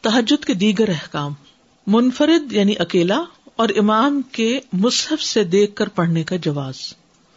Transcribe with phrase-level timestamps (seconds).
[0.00, 1.32] تحجد کے دیگر احکام،
[1.86, 3.22] منفرد یعنی اکیلا
[3.56, 6.74] اور امام کے مصحف سے دیکھ کر پڑھنے کا جواز۔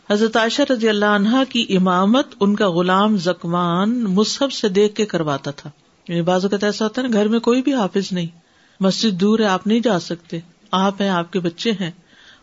[0.09, 5.05] حضرت عائشہ رضی اللہ عنہا کی امامت ان کا غلام زکوان مصحف سے دیکھ کے
[5.05, 5.69] کرواتا تھا۔
[6.07, 8.27] یعنی بازو کا ایسا ہوتا ہے نا، گھر میں کوئی بھی حافظ نہیں۔
[8.79, 10.39] مسجد دور ہے، آپ نہیں جا سکتے۔
[10.71, 11.91] آپ ہیں، آپ کے بچے ہیں۔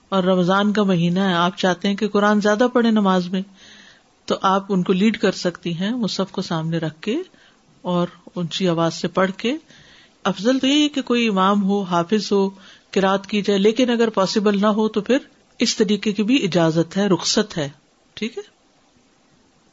[0.09, 3.43] اور رمضان کا مہینہ ہے، آپ چاہتے ہیں کہ قرآن زیادہ پڑھے نماز میں۔
[4.25, 7.17] تو آپ ان کو لیڈ کر سکتی ہیں مصحف کو سامنے رکھ کے
[7.83, 9.57] اور اونچی آواز سے پڑھ کے
[10.25, 12.51] افضل تو یہی کہ کوئی امام ہو، حافظ ہو
[13.03, 15.19] رات کی جائے، لیکن اگر پاسبل نہ ہو تو پھر
[15.59, 17.69] اس طریقے کی بھی اجازت ہے، رخصت ہے۔
[18.15, 18.43] ٹھیک ہے؟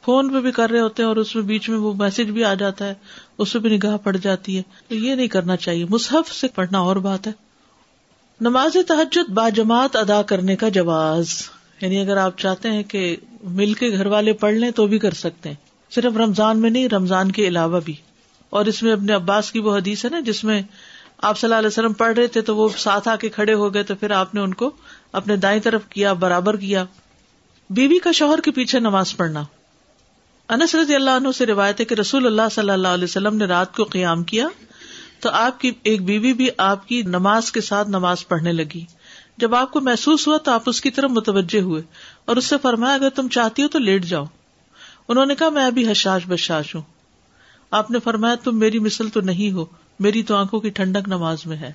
[0.06, 2.44] فون پہ بھی کر رہے ہوتے ہیں اور اس میں بیچ میں وہ میسج بھی
[2.44, 2.94] آ جاتا ہے،
[3.38, 6.80] اس میں بھی نگاہ پڑ جاتی ہے۔ تو یہ نہیں کرنا چاہیے۔ مصحف سے پڑھنا
[6.80, 7.32] اور بات ہے۔
[8.42, 11.30] نماز تحجد با جماعت ادا کرنے کا جواز۔
[11.82, 15.12] یعنی اگر آپ چاہتے ہیں کہ مل کے گھر والے پڑھ لیں تو بھی کر
[15.12, 15.56] سکتے ہیں۔
[15.92, 17.94] صرف رمضان میں نہیں، رمضان کے علاوہ بھی۔
[18.58, 20.62] اور اس میں اپنے عباس کی وہ حدیث ہے نا جس میں
[21.22, 23.74] آپ صلی اللہ علیہ وسلم پڑھ رہے تھے تو وہ ساتھ آ کے کھڑے ہو
[23.74, 24.72] گئے تو پھر آپ نے ان کو
[25.12, 26.86] اپنے دائیں طرف کیا، برابر کیا۔
[27.70, 29.44] بیوی کا شوہر کے پیچھے نماز پڑھنا۔
[30.50, 33.46] انس رضی اللہ عنہ سے روایت ہے کہ رسول اللہ صلی اللہ علیہ وسلم نے
[33.46, 34.48] رات کو قیام کیا
[35.20, 38.86] تو آپ کی ایک بیوی بھی آپ کی نماز کے ساتھ نماز پڑھنے لگی۔
[39.38, 41.82] جب آپ کو محسوس ہوا تو آپ اس کی طرف متوجہ ہوئے
[42.26, 44.26] اور اس سے فرمایا، اگر تم چاہتی ہو تو لیٹ جاؤ۔
[45.08, 46.82] انہوں نے کہا، میں ابھی حشاش بشاش ہوں۔
[47.72, 49.66] آپ نے فرمایا تم میری مثل تو نہیں ہو،
[50.00, 51.74] میری تو آنکھوں کی ٹھنڈک نماز میں ہے۔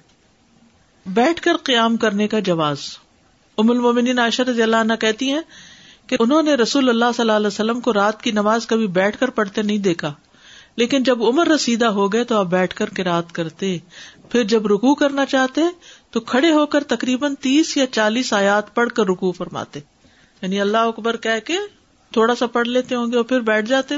[1.07, 2.79] بیٹھ کر قیام کرنے کا جواز۔
[3.59, 5.41] ام المومنین عائشہ رضی اللہ عنہ کہتی ہیں
[6.07, 9.19] کہ انہوں نے رسول اللہ صلی اللہ علیہ وسلم کو رات کی نماز کبھی بیٹھ
[9.19, 10.15] کر پڑھتے نہیں دیکھا۔
[10.77, 13.79] لیکن جب عمر رسیدہ ہو گئے تو آپ بیٹھ کر رات کرتے۔
[14.29, 15.61] پھر جب رکو کرنا چاہتے
[16.11, 19.81] تو کھڑے ہو کر تقریباً تیس یا چالیس آیات پڑھ کر رکو فرماتے۔
[20.43, 21.57] یعنی اللہ اکبر کہہ کے
[22.13, 23.95] تھوڑا سا پڑھ لیتے ہوں گے اور پھر بیٹھ جاتے۔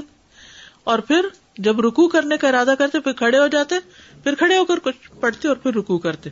[0.84, 1.26] اور پھر
[1.58, 3.74] جب رکو کرنے کا ارادہ کرتے، پھر کھڑے ہو جاتے،
[4.22, 6.30] پھر کھڑے ہو کر کچھ پڑھتے اور پھر رکو کرتے۔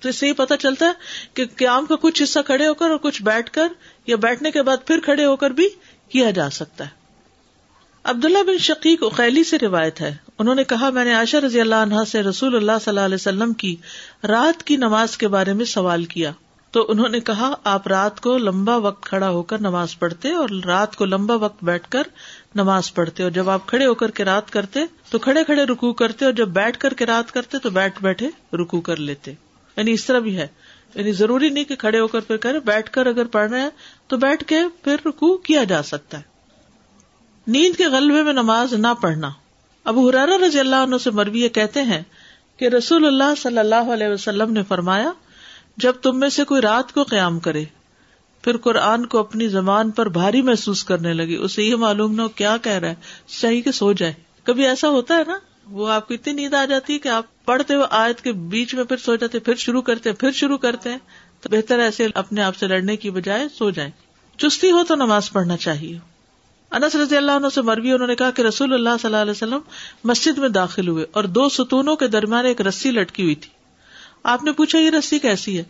[0.00, 0.92] تو اس سے یہ پتا چلتا ہے
[1.34, 3.68] کہ قیام کا کچھ حصہ کھڑے ہو کر اور کچھ بیٹھ کر
[4.06, 5.68] یا بیٹھنے کے بعد پھر کھڑے ہو کر بھی
[6.08, 7.02] کیا جا سکتا ہے۔
[8.04, 11.74] عبداللہ بن شقیق اخیلی سے روایت ہے۔ انہوں نے کہا، میں نے عائشہ رضی اللہ
[11.74, 13.76] عنہ سے رسول اللہ صلی اللہ علیہ وسلم کی
[14.28, 16.32] رات کی نماز کے بارے میں سوال کیا۔
[16.70, 20.48] تو انہوں نے کہا، آپ رات کو لمبا وقت کھڑا ہو کر نماز پڑھتے اور
[20.64, 22.02] رات کو لمبا وقت بیٹھ کر
[22.54, 24.80] نماز پڑھتے اور جب آپ کھڑے ہو کر کے رات کرتے
[25.10, 28.28] تو کھڑے کھڑے رکو کرتے اور جب بیٹھ کر کے رات کرتے تو بیٹھ بیٹھے
[28.52, 29.30] رکو کر لیتے۔
[29.76, 30.46] یعنی اس طرح بھی ہے۔
[30.94, 33.70] یعنی ضروری نہیں کہ کھڑے ہو کر پھر کرے بیٹھ کر اگر پڑھ رہے ہیں
[34.06, 36.22] تو بیٹھ کے پھر رکو کیا جا سکتا ہے۔
[37.46, 39.30] نیند کے غلبے میں نماز نہ پڑھنا۔
[39.84, 42.02] ابو حرارا رضی اللہ عنہ سے مروی کہتے ہیں
[42.56, 45.12] کہ رسول اللہ صلی اللہ علیہ وسلم نے فرمایا،
[45.76, 47.64] جب تم میں سے کوئی رات کو قیام کرے
[48.42, 52.28] پھر قرآن کو اپنی زبان پر بھاری محسوس کرنے لگی۔ اسے یہ معلوم نہ ہو
[52.28, 52.94] کیا کہہ رہا ہے۔
[53.28, 54.12] صحیح کہ سو جائے۔
[54.44, 55.38] کبھی ایسا ہوتا ہے نا؟
[55.70, 58.74] وہ آپ کو اتنی نیند آ جاتی ہے کہ آپ پڑھتے ہوئے آیت کے بیچ
[58.74, 60.98] میں پھر سو جاتے پھر شروع کرتے پھر شروع کرتے ہیں۔
[61.40, 63.90] تو بہتر ایسے اپنے آپ سے لڑنے کی بجائے سو جائیں۔
[64.38, 65.98] چستی ہو تو نماز پڑھنا چاہیے۔
[66.70, 69.30] انس رضی اللہ عنہ سے مروی، انہوں نے کہا کہ رسول اللہ صلی اللہ علیہ
[69.30, 69.58] وسلم
[70.04, 73.50] مسجد میں داخل ہوئے اور دو ستونوں کے درمیان ایک رسی لٹکی ہوئی تھی۔
[74.22, 75.64] آپ نے پوچھا یہ رسی کیسی ہے؟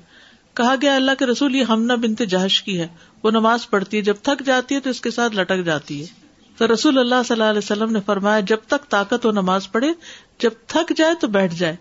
[0.54, 2.88] کہا گیا اللہ کے رسول، یہ ہمنا بنتے جہش کی ہے۔
[3.22, 6.06] وہ نماز پڑھتی ہے، جب تھک جاتی ہے تو اس کے ساتھ لٹک جاتی ہے۔
[6.56, 9.92] تو رسول اللہ صلی اللہ علیہ وسلم نے فرمایا، جب تک طاقت ہو نماز پڑھے،
[10.38, 11.76] جب تھک جائے تو بیٹھ جائے۔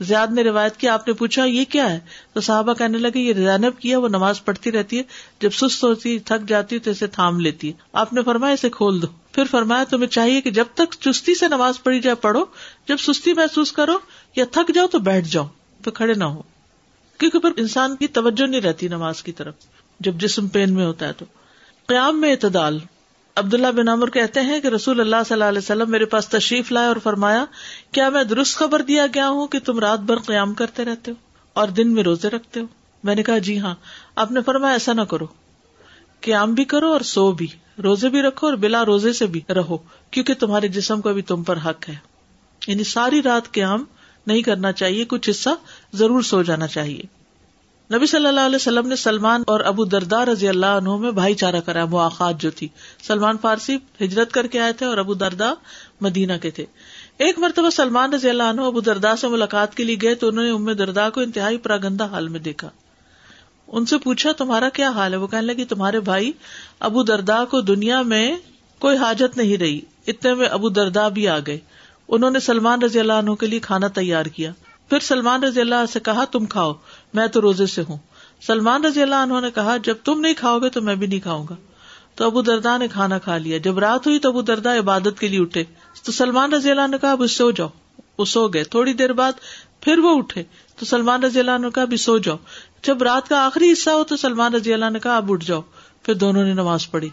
[0.00, 2.00] زیاد نے روایت کی، آپ نے پوچھا، یہ کیا ہے؟
[2.32, 5.02] تو صحابہ کہنے لگے، یہ زینب کی ہے، وہ نماز پڑھتی رہتی ہے۔
[5.40, 9.02] جب سست ہوتی، تھک جاتی تو اسے تھام لیتی ہے۔ آپ نے فرمایا، اسے کھول
[9.02, 12.44] دو۔ پھر فرمایا، تمہیں چاہیے کہ جب تک چستی سے نماز پڑھی جائے، پڑھو۔
[12.88, 13.98] جب سستی محسوس کرو
[14.36, 15.46] یا تھک جاؤ تو بیٹھ جاؤ،
[15.82, 16.42] تو کھڑے نہ ہو۔
[17.18, 19.54] کیونکہ پھر انسان کی توجہ نہیں رہتی نماز کی طرف۔
[20.00, 21.24] جب جسم پین میں ہوتا ہے تو۔
[21.86, 22.78] قیام میں اعتدال۔
[23.36, 26.72] عبداللہ بن عمر کہتے ہیں کہ رسول اللہ صلی اللہ علیہ وسلم میرے پاس تشریف
[26.72, 27.44] لائے اور فرمایا،
[27.92, 31.16] کیا میں درست خبر دیا گیا ہوں کہ تم رات بھر قیام کرتے رہتے ہو
[31.52, 32.66] اور دن میں روزے رکھتے ہو؟
[33.04, 33.74] میں نے کہا جی ہاں۔
[34.16, 35.26] آپ نے فرمایا، ایسا نہ کرو۔
[36.20, 37.46] قیام بھی کرو اور سو بھی۔
[37.82, 39.76] روزے بھی رکھو اور بلا روزے سے بھی رہو،
[40.10, 41.96] کیونکہ تمہارے جسم کا بھی تم پر حق ہے۔
[42.66, 43.84] یعنی ساری رات قیام
[44.26, 45.50] نہیں کرنا چاہیے، کچھ حصہ
[45.94, 47.24] ضرور سو جانا چاہیے۔
[47.94, 51.34] نبی صلی اللہ علیہ وسلم نے سلمان اور ابو دردار رضی اللہ عنہ میں بھائی
[51.34, 52.68] چارہ کرا مواقع جو تھی۔
[53.06, 55.52] سلمان فارسی ہجرت کر کے آئے تھے اور ابو دردا
[56.00, 56.64] مدینہ کے تھے۔
[57.18, 60.44] ایک مرتبہ سلمان رضی اللہ عنہ ابو دردا سے ملاقات کے لیے گئے تو انہوں
[60.44, 62.68] نے ام دردا کو انتہائی پراگندہ حال میں دیکھا۔
[63.68, 66.32] ان سے پوچھا، تمہارا کیا حال ہے؟ وہ کہنے لگی تمہارے بھائی
[66.80, 68.36] ابو دردا کو دنیا میں
[68.78, 71.58] کوئی حاجت نہیں رہی، اتنے میں ابو دردا بھی آ گئے۔
[72.08, 74.52] انہوں نے سلمان رضی اللہ عنہ کے لیے کھانا تیار کیا۔
[74.88, 76.72] پھر سلمان رضی اللہ سے کہا، تم کھاؤ،
[77.14, 77.96] میں تو روزے سے ہوں۔
[78.42, 81.20] سلمان رضی اللہ عنہ نے کہا، جب تم نہیں کھاؤ گے تو میں بھی نہیں
[81.20, 81.54] کھاؤں گا۔
[82.14, 85.28] تو ابو دردا نے کھانا کھا لیا۔ جب رات ہوئی تو ابو دردا عبادت کے
[85.28, 85.64] لیے اٹھے۔
[86.04, 87.68] تو سلمان رضی اللہ نے کہا، اب اس سے ہو جاؤ۔
[88.18, 89.32] وہ سو گئے۔ تھوڑی دیر بعد
[89.80, 90.42] پھر وہ اٹھے۔
[90.76, 92.36] تو سلمان رضی اللہ عنہ کا بھی سو جاؤ۔
[92.82, 95.60] جب رات کا آخری حصہ ہو تو سلمان رضی اللہ نے کہا، اب اٹھ جاؤ۔
[96.02, 97.08] پھر دونوں نے نماز پڑھی۔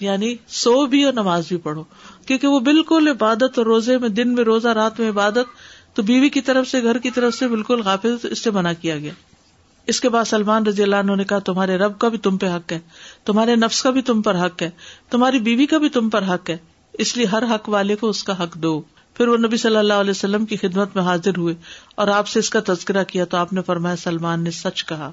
[0.00, 1.84] یعنی سو بھی اور نماز بھی پڑھو۔
[2.26, 5.46] کیونکہ وہ بالکل عبادت اور روزے میں، دن میں روزہ، رات میں عبادت
[5.98, 8.98] تو بیوی کی طرف سے، گھر کی طرف سے بالکل غافل اس سے منع کیا
[8.98, 9.12] گیا۔
[9.86, 12.46] اس کے بعد سلمان رضی اللہ عنہ نے کہا، تمہارے رب کا بھی تم پہ
[12.46, 12.78] حق ہے،
[13.24, 14.70] تمہارے نفس کا بھی تم پر حق ہے،
[15.10, 16.56] تمہاری بیوی کا بھی تم پر حق ہے،
[16.92, 18.82] اس لیے ہر حق والے کو اس کا حق دو۔
[19.14, 21.54] پھر وہ نبی صلی اللہ علیہ وسلم کی خدمت میں حاضر ہوئے
[21.94, 25.12] اور آپ سے اس کا تذکرہ کیا تو آپ نے فرمایا، سلمان نے سچ کہا۔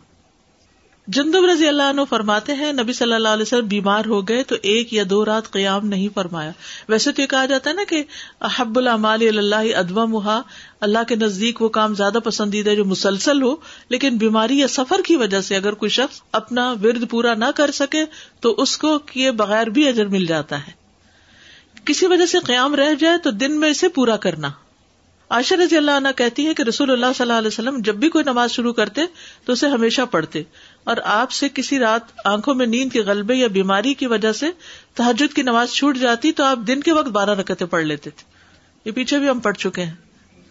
[1.08, 4.56] جندب رضی اللہ عنہ فرماتے ہیں، نبی صلی اللہ علیہ وسلم بیمار ہو گئے تو
[4.62, 6.52] ایک یا دو رات قیام نہیں فرمایا۔
[6.90, 8.04] ویسے تو یہ کہا جاتا ہے نا کہ
[8.42, 10.42] احب العمال اللہ ادوا محا
[10.80, 13.56] اللہ کے نزدیک وہ کام زیادہ پسندیدہ جو مسلسل ہو،
[13.90, 17.72] لیکن بیماری یا سفر کی وجہ سے اگر کوئی شخص اپنا ورد پورا نہ کر
[17.72, 18.06] سکے
[18.40, 20.72] تو اس کو کیے بغیر بھی اجر مل جاتا ہے۔
[21.86, 24.50] کسی وجہ سے قیام رہ جائے تو دن میں اسے پورا کرنا۔
[25.30, 28.10] عائشہ رضی اللہ عنہ کہتی ہے کہ رسول اللہ صلی اللہ علیہ وسلم جب بھی
[28.10, 29.02] کوئی نماز شروع کرتے
[29.46, 30.44] تو اسے ہمیشہ پڑھتے۔
[30.86, 34.46] اور آپ سے کسی رات آنکھوں میں نیند کے غلبے یا بیماری کی وجہ سے
[34.94, 38.24] تحجد کی نماز چھوٹ جاتی تو آپ دن کے وقت بارہ رکتے پڑھ لیتے تھے۔
[38.86, 39.94] یہ پیچھے بھی ہم پڑھ چکے ہیں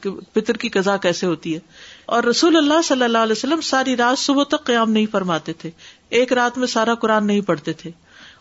[0.01, 1.61] کہ پتر کی قزا کیسے ہوتی ہے۔
[2.07, 5.71] اور رسول اللہ صلی اللہ علیہ وسلم ساری رات صبح تک قیام نہیں فرماتے تھے۔
[6.09, 7.91] ایک رات میں سارا قرآن نہیں پڑھتے تھے۔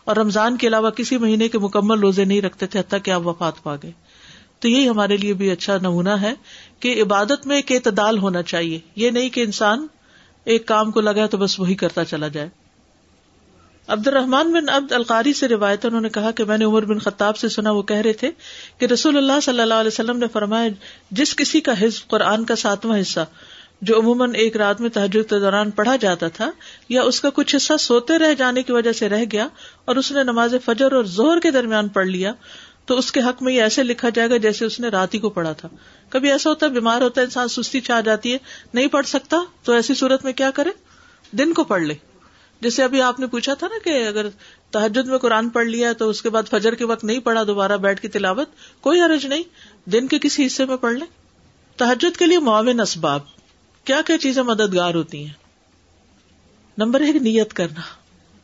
[0.04, 3.26] اور رمضان کے علاوہ کسی مہینے کے مکمل روزے نہیں رکھتے تھے حتیٰ کہ آپ
[3.26, 3.92] وفات پا گئے۔
[4.58, 6.34] تو یہی ہمارے لیے بھی اچھا نمونہ ہے
[6.80, 9.86] کہ عبادت میں ایک اعتدال ہونا چاہیے۔ یہ نہیں کہ انسان
[10.44, 12.48] ایک کام کو لگا تو بس وہی کرتا چلا جائے۔
[13.88, 16.98] عبد الرحمان بن عبد القاری سے روایت انہوں نے کہا کہ میں نے عمر بن
[16.98, 18.30] خطاب سے سنا، وہ کہہ رہے تھے
[18.78, 20.68] کہ رسول اللہ صلی اللہ علیہ وسلم نے فرمایا،
[21.10, 23.24] جس کسی کا حزب قرآن کا ساتواں حصہ،
[23.82, 26.50] جو عموماً ایک رات میں تحجد کے دوران پڑھا جاتا تھا،
[26.88, 29.48] یا اس کا کچھ حصہ سوتے رہ جانے کی وجہ سے رہ گیا
[29.84, 32.32] اور اس نے نماز فجر اور زہر کے درمیان پڑھ لیا
[32.86, 35.18] تو اس کے حق میں یہ ایسے لکھا جائے گا جیسے اس نے رات ہی
[35.18, 35.68] کو پڑھا تھا۔
[36.08, 38.38] کبھی ایسا ہوتا ہے بیمار ہوتا ہے انسان سستی چاہ جاتی ہے،
[38.74, 40.70] نہیں پڑھ سکتا، تو ایسی صورت میں کیا کرے؟
[41.36, 41.94] دن کو پڑھ لے۔
[42.60, 44.26] جیسے ابھی آپ نے پوچھا تھا نا کہ اگر
[44.70, 47.76] تحجد میں قرآن پڑھ لیا تو اس کے بعد فجر کے وقت نہیں پڑھا، دوبارہ
[47.76, 48.48] بیٹھ کی تلاوت،
[48.80, 49.42] کوئی حرج نہیں۔
[49.90, 51.06] دن کے کسی حصے میں پڑھ لیں۔
[51.76, 53.20] تحجد کے لیے معاون اسباب۔
[53.84, 55.32] کیا کیا چیزیں مددگار ہوتی ہیں؟
[56.78, 57.80] نمبر ایک، نیت کرنا۔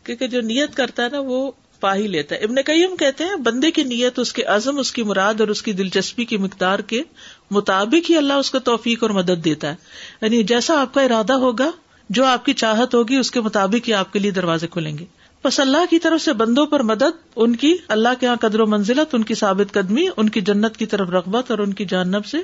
[0.05, 3.37] کیونکہ جو نیت کرتا ہے نا، وہ پا ہی لیتا ہے۔ ابن کئیم کہتے ہیں،
[3.37, 6.79] بندے کی نیت، اس کے عزم، اس کی مراد اور اس کی دلچسپی کی مقدار
[6.79, 7.03] کے
[7.51, 9.75] مطابق ہی اللہ اس کو توفیق اور مدد دیتا ہے۔
[10.23, 11.71] یعنی جیسا آپ کا ارادہ ہوگا،
[12.11, 15.05] جو آپ کی چاہت ہوگی، اس کے مطابق ہی آپ کے لیے دروازے کھلیں گے۔
[15.45, 18.67] بس اللہ کی طرف سے بندوں پر مدد، ان کی، اللہ کے یہاں قدر و
[18.67, 22.27] منزلت، ان کی ثابت قدمی، ان کی جنت کی طرف رغبت اور ان کی جانب
[22.27, 22.39] سے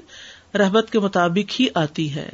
[0.58, 2.28] رحبت کے مطابق ہی آتی ہے۔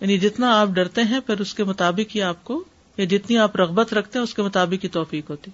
[0.00, 2.64] یعنی جتنا آپ ڈرتے ہیں، پھر اس کے مطابق ہی آپ کو،
[2.96, 5.50] یا جتنی آپ رغبت رکھتے ہیں، اس کے مطابق ہی توفیق ہوتی۔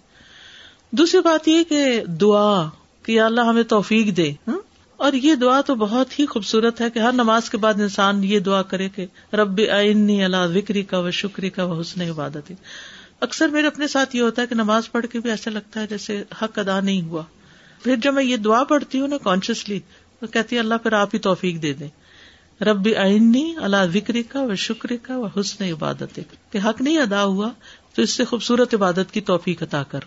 [0.90, 2.68] دوسری بات یہ کہ دعا
[3.02, 4.58] کہ اللہ ہمیں توفیق دے ہاں؟
[4.96, 8.38] اور یہ دعا تو بہت ہی خوبصورت ہے کہ ہر نماز کے بعد انسان یہ
[8.38, 12.52] دعا کرے کہ رب آئنی اللہ وکری کا و شکری کا و حسن عبادت
[13.20, 15.86] اکثر میرے اپنے ساتھ یہ ہوتا ہے کہ نماز پڑھ کے بھی ایسا لگتا ہے
[15.86, 17.22] جیسے حق ادا نہیں ہوا۔
[17.82, 19.80] پھر جب میں یہ دعا پڑھتی ہوں نا کانشیسلی
[20.20, 21.88] تو کہتی ہے اللہ پھر آپ ہی توفیق دے دیں۔
[22.62, 27.24] رب آئنی اللہ وکری کا و شکری کا و حسن عبادت کہ حق نہیں ادا
[27.24, 27.50] ہوا
[27.94, 30.00] تو اس سے خوبصورت عبادت کی توفیق عطا کر۔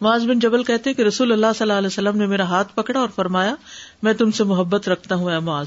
[0.00, 3.00] معاذ بن جبل کہتے کہ رسول اللہ صلی اللہ علیہ وسلم نے میرا ہاتھ پکڑا
[3.00, 3.54] اور فرمایا،
[4.02, 5.66] میں تم سے محبت رکھتا ہوں اے معاذ۔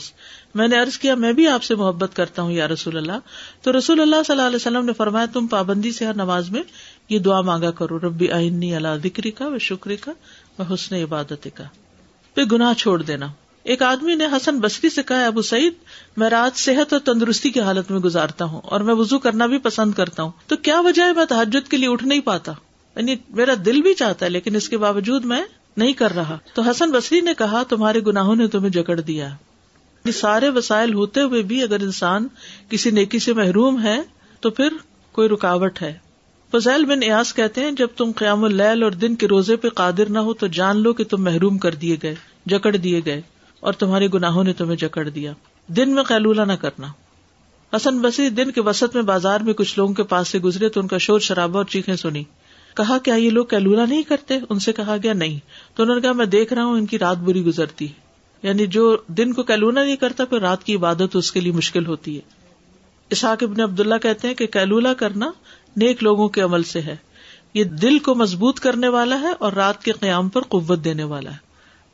[0.56, 3.12] میں نے ارض کیا، میں بھی آپ سے محبت کرتا ہوں یا رسول اللہ۔
[3.62, 6.64] تو رسول اللہ صلی اللہ علیہ وسلم نے فرمایا، تم پابندی سے ہر نماز میں
[7.10, 10.12] یہ دعا مانگا کرو۔ ربی آئنی اللہ ذکری کا و شکری کا
[10.60, 11.64] و حسن عبادت کا
[12.36, 13.28] پھر گناہ چھوڑ دینا۔
[13.64, 15.74] ایک آدمی نے حسن بسری سے کہا ابو سعید،
[16.18, 19.58] میں رات صحت اور تندرستی کی حالت میں گزارتا ہوں اور میں وزو کرنا بھی
[19.58, 22.52] پسند کرتا ہوں۔ تو کیا وجہ ہے، میں تحجد کے لیے اٹھ نہیں پاتا؟
[22.96, 25.44] یعنی میرا دل بھی چاہتا ہے، لیکن اس کے باوجود میں
[25.78, 30.12] نہیں کر رہا۔ تو حسن بصری نے کہا، تمہارے گناہوں نے تمہیں جکڑ دیا۔ یعنی
[30.12, 32.28] سارے وسائل ہوتے ہوئے بھی اگر انسان
[32.70, 34.02] کسی نیکی سے محروم ہے،
[34.40, 34.74] تو پھر
[35.12, 35.98] کوئی رکاوٹ ہے۔
[36.52, 40.10] فضیل بن ایاس کہتے ہیں، جب تم قیام اللیل اور دن کے روزے پہ قادر
[40.10, 43.22] نہ ہو، تو جان لو کہ تم محروم کر دیے گئے، جکڑ دیے گئے،
[43.60, 45.34] اور تمہارے گناہوں نے تمہیں جکڑ دیا۔
[45.68, 46.88] دن میں قیلولہ نہ کرنا۔
[47.76, 50.80] حسن بسی دن کے وسط میں بازار میں کچھ لوگوں کے پاس سے گزرے تو
[50.80, 52.24] ان کا شور شرابہ اور چیخیں سنی۔
[52.76, 55.40] کہا کیا یہ لوگ کیلولا نہیں کرتے؟ ان سے کہا گیا نہیں۔
[55.76, 58.04] تو انہوں نے کہا میں دیکھ رہا ہوں ان کی رات بری گزرتی۔ ہے
[58.44, 61.86] یعنی جو دن کو کیلولا نہیں کرتا، پھر رات کی عبادت اس کے لیے مشکل
[61.86, 62.22] ہوتی ہے۔
[63.10, 65.32] اسحاق ابن عبداللہ کہتے ہیں کہ کیلولا کرنا
[65.76, 66.96] نیک لوگوں کے عمل سے ہے۔
[67.54, 71.32] یہ دل کو مضبوط کرنے والا ہے اور رات کے قیام پر قوت دینے والا
[71.32, 71.38] ہے۔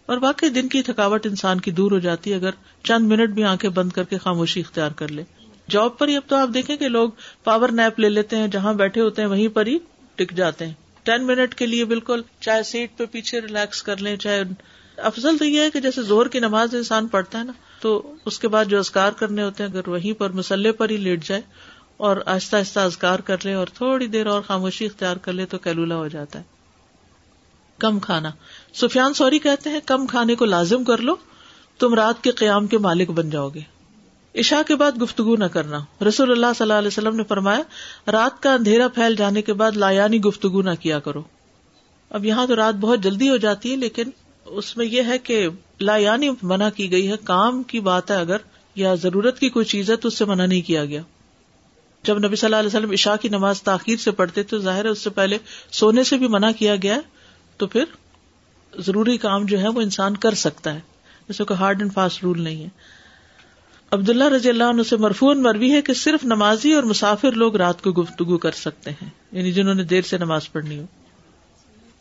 [0.06, 2.50] اور باقی دن کی تھکاوٹ انسان کی دور ہو جاتی ہے اگر
[2.84, 5.24] چند منٹ بھی آنکھیں بند کر کے خاموشی اختیار کر لے۔
[5.70, 7.10] جاب پر ہی اب تو آپ دیکھیں کہ لوگ
[7.44, 9.78] پاور نیپ لے لیتے ہیں، جہاں بیٹھے ہوتے ہیں وہیں پر ہی
[10.20, 10.74] ٹک جاتے ہیں۔
[11.04, 14.44] ٹین منٹ کے لیے بالکل چاہے سیٹ پہ پیچھے ریلیکس کر لیں، چاہے
[14.98, 18.40] افضل تو یہ ہے کہ جیسے زور کی نماز انسان پڑھتا ہے نا، تو اس
[18.40, 21.42] کے بعد جو ازکار کرنے ہوتے ہیں، اگر وہیں پر مسلح پر ہی لیٹ جائے
[21.98, 25.58] اور آہستہ آہستہ ازکار کر لے اور تھوڑی دیر اور خاموشی اختیار کر لے تو
[25.58, 26.44] کیلولا ہو جاتا ہے۔
[27.78, 28.32] کم کھانا۔
[28.74, 31.16] سفیان سوری کہتے ہیں، کم کھانے کو لازم کر لو،
[31.80, 33.79] تم رات کے قیام کے مالک بن جاؤ گے۔
[34.36, 37.62] عشاء کے بعد گفتگو نہ کرنا۔ رسول اللہ صلی اللہ علیہ وسلم نے فرمایا،
[38.12, 41.24] رات کا اندھیرا پھیل جانے کے بعد لایانی گفتگو نہ کیا کرو۔
[42.10, 44.04] اب یہاں تو رات بہت جلدی ہو جاتی ہے، لیکن
[44.46, 45.48] اس میں یہ ہے کہ
[45.82, 48.38] لایانی منع کی گئی ہے۔ کام کی بات ہے اگر،
[48.76, 51.02] یا ضرورت کی کوئی چیز ہے، تو اس سے منع نہیں کیا گیا۔
[52.04, 54.90] جب نبی صلی اللہ علیہ وسلم عشاء کی نماز تاخیر سے پڑھتے، تو ظاہر ہے
[54.90, 55.38] اس سے پہلے
[55.72, 57.00] سونے سے بھی منع کیا گیا
[57.58, 57.84] تو پھر
[58.80, 60.80] ضروری کام جو ہے وہ انسان کر سکتا ہے۔
[61.28, 62.99] جیسے کوئی ہارڈ اینڈ فاسٹ رول نہیں ہے۔
[63.92, 67.82] عبداللہ رضی اللہ عنہ سے مرفون مروی ہے کہ صرف نمازی اور مسافر لوگ رات
[67.82, 70.86] کو گفتگو کر سکتے ہیں یعنی جنہوں نے دیر سے نماز پڑھنی ہو۔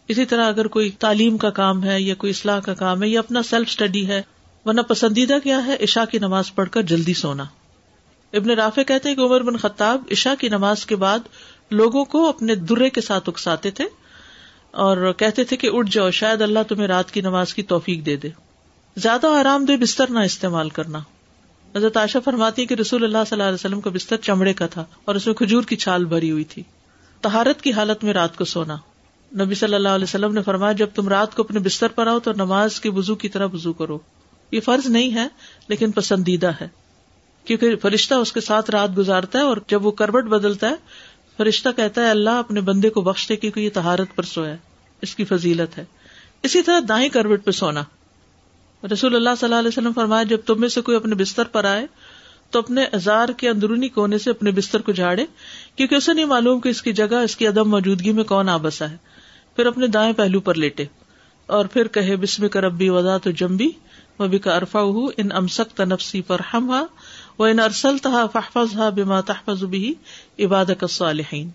[0.09, 3.19] اسی طرح اگر کوئی تعلیم کا کام ہے یا کوئی اصلاح کا کام ہے یا
[3.19, 4.23] اپنا سیلف اسٹڈی ہے،
[4.65, 7.45] ورنہ پسندیدہ کیا ہے عشاء کی نماز پڑھ کر جلدی سونا۔
[8.33, 11.19] ابن رافع کہتے ہیں کہ عمر بن خطاب عشاء کی نماز کے بعد
[11.71, 13.85] لوگوں کو اپنے درے کے ساتھ اکساتے تھے
[14.71, 18.17] اور کہتے تھے کہ اٹھ جاؤ، شاید اللہ تمہیں رات کی نماز کی توفیق دے
[18.17, 18.29] دے۔
[18.97, 20.99] زیادہ آرام دہ بستر نہ استعمال کرنا۔
[21.77, 24.85] حضرت عائشہ فرماتی کہ رسول اللہ صلی اللہ علیہ وسلم کا بستر چمڑے کا تھا
[25.05, 26.63] اور اس میں کھجور کی چھال بھری ہوئی تھی۔
[27.21, 28.77] تہارت کی حالت میں رات کو سونا۔
[29.41, 32.19] نبی صلی اللہ علیہ وسلم نے فرمایا، جب تم رات کو اپنے بستر پر آؤ
[32.19, 33.99] تو نماز کے وزو کی طرح وزو کرو۔
[34.53, 35.29] یہ فرض نہیں ہے،
[35.69, 36.69] لیکن پسندیدہ ہے۔
[37.45, 40.75] کیونکہ فرشتہ اس کے ساتھ رات گزارتا ہے اور جب وہ کروٹ بدلتا ہے،
[41.37, 44.55] فرشتہ کہتا ہے، اللہ اپنے بندے کو بخش دے کیونکہ یہ تہارت پر سویا
[45.03, 45.85] اس کی فضیلت ہے۔
[46.43, 47.83] اسی طرح دائیں کروٹ پہ سونا۔
[48.83, 51.65] رسول اللہ صلی اللہ علیہ وسلم فرمایا، جب تم میں سے کوئی اپنے بستر پر
[51.65, 51.87] آئے،
[52.51, 55.25] تو اپنے ازار کے اندرونی کونے سے اپنے بستر کو جھاڑے،
[55.77, 58.91] کیونکہ اسے نہیں معلوم کہ اس کی جگہ، اس کی عدم موجودگی میں کون آبسا
[58.91, 58.97] ہے۔
[59.57, 60.85] پھر اپنے دائیں پہلو پر لیٹے،
[61.49, 63.71] اور پھر کہے، بسم کا ربی وزا تو جمبی
[64.19, 64.81] وہ بھی کا ارفا
[65.17, 66.85] ان امسک تنفسی پر ہم ہا
[67.39, 69.95] وہ ان ارسل تہا فحفظ ہا بما تحفظ بھی
[70.39, 71.51] عبادت الصالحین۔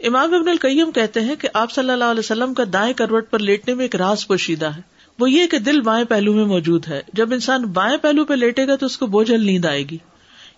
[0.00, 3.38] امام ابن القیم کہتے ہیں کہ آپ صلی اللہ علیہ وسلم کا دائیں کروٹ پر
[3.38, 4.80] لیٹنے میں ایک راز پوشیدہ ہے۔
[5.18, 8.66] وہ یہ کہ دل بائیں پہلو میں موجود ہے۔ جب انسان بائیں پہلو پہ لیٹے
[8.66, 9.98] گا تو اس کو بوجھل نیند آئے گی،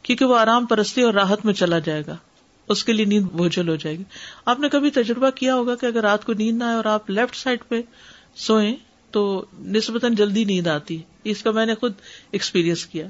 [0.03, 2.17] کیونکہ وہ آرام پرستی اور راحت میں چلا جائے گا۔
[2.69, 4.03] اس کے لیے نیند بوجھل ہو جائے گی۔
[4.47, 7.11] آپ نے کبھی تجربہ کیا ہوگا کہ اگر رات کو نیند نہ آئے اور آپ
[7.11, 7.81] لیفٹ سائڈ پہ
[8.37, 8.77] سوئیں
[9.11, 11.93] تو نسبتاً جلدی نیند آتی۔ ہے اس کا میں نے خود
[12.31, 13.07] ایکسپیرئنس کیا۔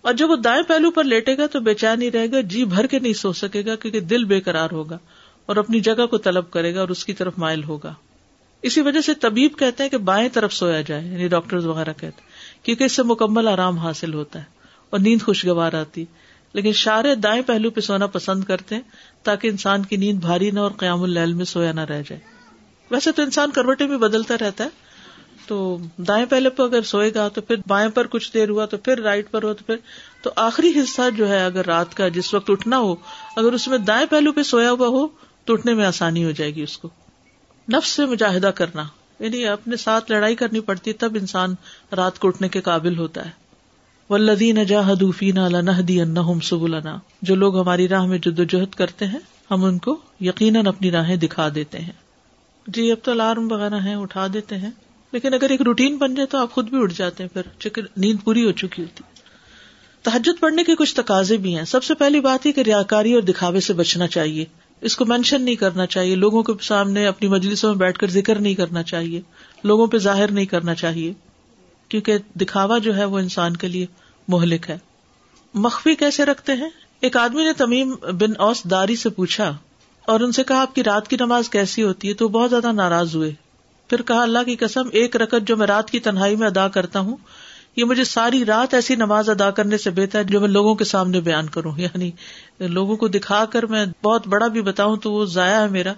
[0.00, 2.64] اور جب وہ دائیں پہلو پر لیٹے گا تو بے چین نہیں رہے گا جی
[2.64, 4.98] بھر کے نہیں سو سکے گا کیونکہ دل بے قرار ہوگا
[5.46, 7.94] اور اپنی جگہ کو طلب کرے گا اور اس کی طرف مائل ہوگا۔
[8.66, 12.22] اسی وجہ سے طبیب کہتے ہیں کہ بائیں طرف سویا جائے یعنی ڈاکٹر وغیرہ کہتے
[12.22, 14.44] ہیں، کیونکہ اس سے مکمل آرام حاصل ہوتا ہے
[14.90, 16.04] اور نیند خوشگوار آتی۔
[16.52, 18.82] لیکن شارے دائیں پہلو پہ سونا پسند کرتے ہیں
[19.22, 22.18] تاکہ انسان کی نیند بھاری نہ اور قیام العل میں سویا نہ رہ جائے۔
[22.90, 24.68] ویسے تو انسان کروٹے بھی بدلتا رہتا ہے،
[25.46, 28.76] تو دائیں پہلے پہ اگر سوئے گا تو پھر بائیں پر کچھ دیر ہوا تو
[28.76, 29.76] پھر رائٹ پر ہو تو پھر،
[30.22, 32.94] تو آخری حصہ جو ہے اگر رات کا جس وقت اٹھنا ہو،
[33.36, 35.06] اگر اس میں دائیں پہلو پہ سویا ہوا ہو،
[35.44, 36.88] تو اٹھنے میں آسانی ہو جائے گی اس کو۔
[37.72, 38.84] نفس سے مجاہدہ کرنا
[39.20, 41.54] یعنی اپنے ساتھ لڑائی کرنی پڑتی، تب انسان
[41.96, 43.30] رات کو اٹھنے کے قابل ہوتا ہے۔
[44.10, 44.58] ولدین
[47.22, 49.18] جو لوگ ہماری راہ میں جد و جہد کرتے ہیں،
[49.50, 51.92] ہم ان کو یقیناً اپنی راہیں دکھا دیتے ہیں۔
[52.66, 54.70] جی اب تو الارم وغیرہ ہیں، اٹھا دیتے ہیں۔
[55.12, 57.82] لیکن اگر ایک روٹین بن جائے تو آپ خود بھی اٹھ جاتے ہیں پھر چکر
[57.96, 59.02] نیند پوری ہو چکی ہوتی۔
[60.02, 63.22] تحجد پڑھنے کے کچھ تقاضے بھی ہیں۔ سب سے پہلی بات یہ کہ ریاکاری اور
[63.22, 64.44] دکھاوے سے بچنا چاہیے۔
[64.80, 68.38] اس کو مینشن نہیں کرنا چاہیے۔ لوگوں کے سامنے اپنی مجلسوں میں بیٹھ کر ذکر
[68.38, 69.20] نہیں کرنا چاہیے۔
[69.64, 71.12] لوگوں پہ ظاہر نہیں کرنا چاہیے۔
[71.88, 73.86] کیونکہ دکھاوا جو ہے وہ انسان کے لیے
[74.28, 74.78] مہلک ہے۔
[75.54, 76.68] مخفی کیسے رکھتے ہیں؟
[77.00, 79.56] ایک آدمی نے تمیم بن اوس داری سے پوچھا
[80.06, 82.72] اور ان سے کہا، آپ کی رات کی نماز کیسی ہوتی ہے؟ تو بہت زیادہ
[82.72, 83.32] ناراض ہوئے۔
[83.88, 87.00] پھر کہا، اللہ کی قسم، ایک رکت جو میں رات کی تنہائی میں ادا کرتا
[87.00, 87.16] ہوں
[87.76, 91.20] یہ مجھے ساری رات ایسی نماز ادا کرنے سے بہتر جو میں لوگوں کے سامنے
[91.20, 92.10] بیان کروں۔ یعنی
[92.60, 95.92] لوگوں کو دکھا کر میں بہت بڑا بھی بتاؤں تو وہ ضائع ہے میرا۔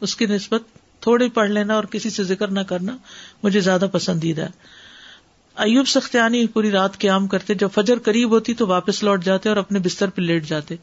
[0.00, 0.62] اس کی نسبت
[1.00, 2.96] تھوڑی پڑھ لینا اور کسی سے ذکر نہ کرنا
[3.42, 4.48] مجھے زیادہ پسندیدہ ہے۔
[5.56, 9.56] ایوب سختیانی پوری رات قیام کرتے، جب فجر قریب ہوتی تو واپس لوٹ جاتے اور
[9.56, 10.74] اپنے بستر پہ لیٹ جاتے۔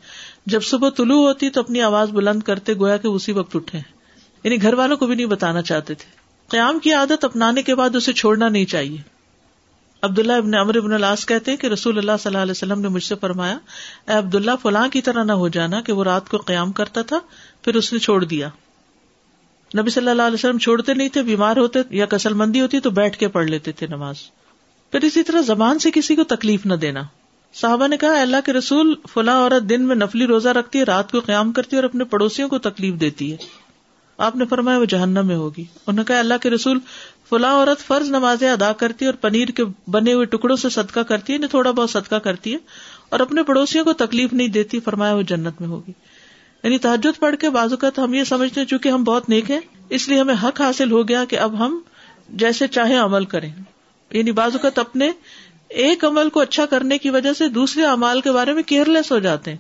[0.45, 3.79] جب صبح طلوع ہوتی تو اپنی آواز بلند کرتے، گویا کہ اسی وقت اٹھے۔
[4.43, 6.15] یعنی گھر والوں کو بھی نہیں بتانا چاہتے تھے۔
[6.47, 9.12] قیام کی عادت اپنانے کے بعد اسے چھوڑنا نہیں چاہیے۔
[10.03, 12.87] عبداللہ ابن امر ابن الاس کہتے ہیں کہ رسول اللہ صلی اللہ علیہ وسلم نے
[12.87, 13.57] مجھ سے فرمایا،
[14.07, 17.19] اے عبداللہ، فلاں کی طرح نہ ہو جانا کہ وہ رات کو قیام کرتا تھا،
[17.61, 18.49] پھر اس نے چھوڑ دیا۔
[19.77, 22.89] نبی صلی اللہ علیہ وسلم چھوڑتے نہیں تھے، بیمار ہوتے یا کسل مندی ہوتی تو
[22.89, 24.15] بیٹھ کے پڑھ لیتے تھے نماز۔
[24.91, 27.01] پھر اسی طرح زبان سے کسی کو تکلیف نہ دینا۔
[27.53, 31.11] صحابہ نے کہا اللہ کے رسول، فلاں عورت دن میں نفلی روزہ رکھتی ہے، رات
[31.11, 33.37] کو قیام کرتی ہے اور اپنے پڑوسیوں کو تکلیف دیتی ہے۔
[34.23, 36.79] آپ نے فرمایا وہ جہنم میں ہوگی۔ انہوں نے کہا، اللہ کے رسول
[37.29, 40.99] فلاں عورت فرض نمازیں ادا کرتی ہے اور پنیر کے بنے ہوئے ٹکڑوں سے صدقہ
[40.99, 42.57] کرتی ہے یعنی تھوڑا بہت صدقہ کرتی ہے
[43.09, 45.91] اور اپنے پڑوسیوں کو تکلیف نہیں دیتی، فرمایا وہ جنت میں ہوگی۔
[46.63, 49.59] یعنی تحجد پڑھ کے بازو کا ہم یہ سمجھتے ہیں، چونکہ ہم بہت نیک ہیں،
[49.89, 51.79] اس لیے ہمیں حق حاصل ہو گیا کہ اب ہم
[52.29, 53.51] جیسے چاہے عمل کریں۔
[54.11, 55.11] یعنی بازو کا اپنے
[55.69, 59.11] ایک عمل کو اچھا کرنے کی وجہ سے دوسرے امال کے بارے میں کیئر لیس
[59.11, 59.57] ہو جاتے ہیں۔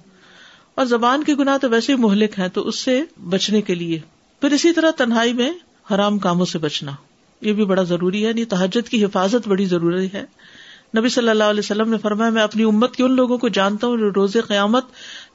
[0.75, 3.99] اور زبان کی گناہ تو ویسے ہی مہلک ہے تو اس سے بچنے کے لیے
[4.43, 5.51] پھر اسی طرح تنہائی میں
[5.91, 6.91] حرام کاموں سے بچنا،
[7.41, 10.23] یہ بھی بڑا ضروری ہے یعنی تحجد کی حفاظت بڑی ضروری ہے۔
[10.97, 13.87] نبی صلی اللہ علیہ وسلم نے فرمایا، میں اپنی امت کے ان لوگوں کو جانتا
[13.87, 14.85] ہوں جو روز قیامت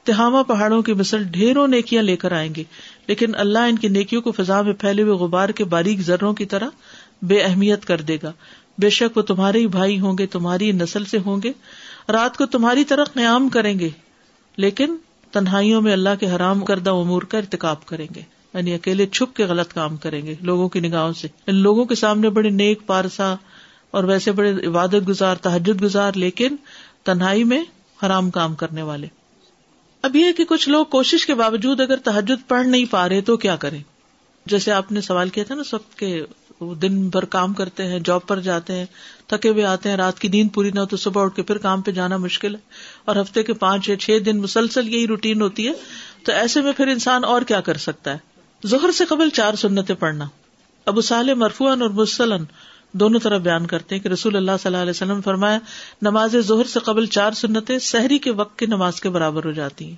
[0.03, 2.63] تہامہ پہاڑوں کی مثل ڈھیروں نیکیاں لے کر آئیں گے۔
[3.07, 6.45] لیکن اللہ ان کی نیکیوں کو فضا میں پھیلے ہوئے غبار کے باریک ذروں کی
[6.45, 6.69] طرح
[7.21, 8.31] بے اہمیت کر دے گا۔
[8.77, 11.51] بے شک وہ تمہارے ہی بھائی ہوں گے، تمہاری نسل سے ہوں گے۔
[12.09, 13.89] رات کو تمہاری طرح قیام کریں گے،
[14.57, 14.95] لیکن
[15.31, 19.43] تنہائیوں میں اللہ کے حرام کردہ امور کا ارتکاب کریں گے۔ یعنی اکیلے چھپ کے
[19.45, 23.35] غلط کام کریں گے لوگوں کی نگاہوں سے۔ ان لوگوں کے سامنے بڑے نیک پارسا
[23.91, 26.55] اور ویسے بڑے عبادت گزار تحجد گزار، لیکن
[27.03, 27.63] تنہائی میں
[28.05, 29.07] حرام کام کرنے والے۔
[30.01, 33.37] اب یہ کہ کچھ لوگ کوشش کے باوجود اگر تحجد پڑھ نہیں پا رہے تو
[33.37, 33.83] کیا کریں؟
[34.45, 36.23] جیسے آپ نے سوال کیا تھا نا سب کے
[36.81, 38.85] دن بھر کام کرتے ہیں، جاب پر جاتے ہیں،
[39.27, 41.57] تھکے ہوئے آتے ہیں، رات کی نیند پوری نہ ہو تو صبح اٹھ کے پھر
[41.57, 42.59] کام پہ جانا مشکل ہے۔
[43.05, 45.73] اور ہفتے کے پانچ یا چھ دن مسلسل یہی روٹین ہوتی ہے۔
[46.25, 48.28] تو ایسے میں پھر انسان اور کیا کر سکتا ہے؟
[48.63, 50.25] زہر سے قبل چار سنتیں پڑھنا۔
[50.85, 52.43] ابو سال مرفوان اور مسلم
[52.91, 55.59] دونوں طرف بیان کرتے ہیں کہ رسول اللہ صلی اللہ علیہ وسلم فرمایا،
[56.01, 59.85] نماز ظہر سے قبل چار سنتیں سحری کے وقت کی نماز کے برابر ہو جاتی
[59.85, 59.95] ہیں۔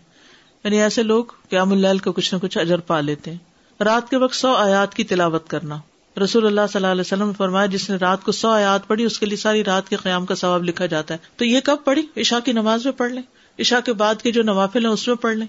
[0.64, 3.38] یعنی ایسے لوگ قیام اللہ کو کچھ نہ کچھ اجر پا لیتے ہیں۔
[3.84, 5.78] رات کے وقت سو آیات کی تلاوت کرنا۔
[6.24, 9.20] رسول اللہ صلی اللہ علیہ وسلم فرمایا، جس نے رات کو سو آیات پڑھی، اس
[9.20, 12.02] کے لیے ساری رات کے قیام کا ثواب لکھا جاتا ہے۔ تو یہ کب پڑھی؟
[12.18, 13.24] عشاء کی نماز میں پڑھ لیں۔
[13.60, 15.48] عشاء کے بعد کے جو نوافل ہیں، اس میں پڑھ لیں۔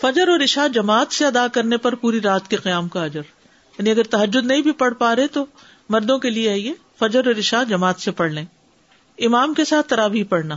[0.00, 3.22] فجر اور عشاء جماعت سے ادا کرنے پر پوری رات کے قیام کا اجر۔
[3.78, 5.46] یعنی اگر تحجد نہیں بھی پڑھ پا رہے تو
[5.88, 8.44] مردوں کے لیے ہے یہ فجر اور عشاء جماعت سے پڑھ لیں۔
[9.18, 10.56] امام کے ساتھ ترابی پڑھنا۔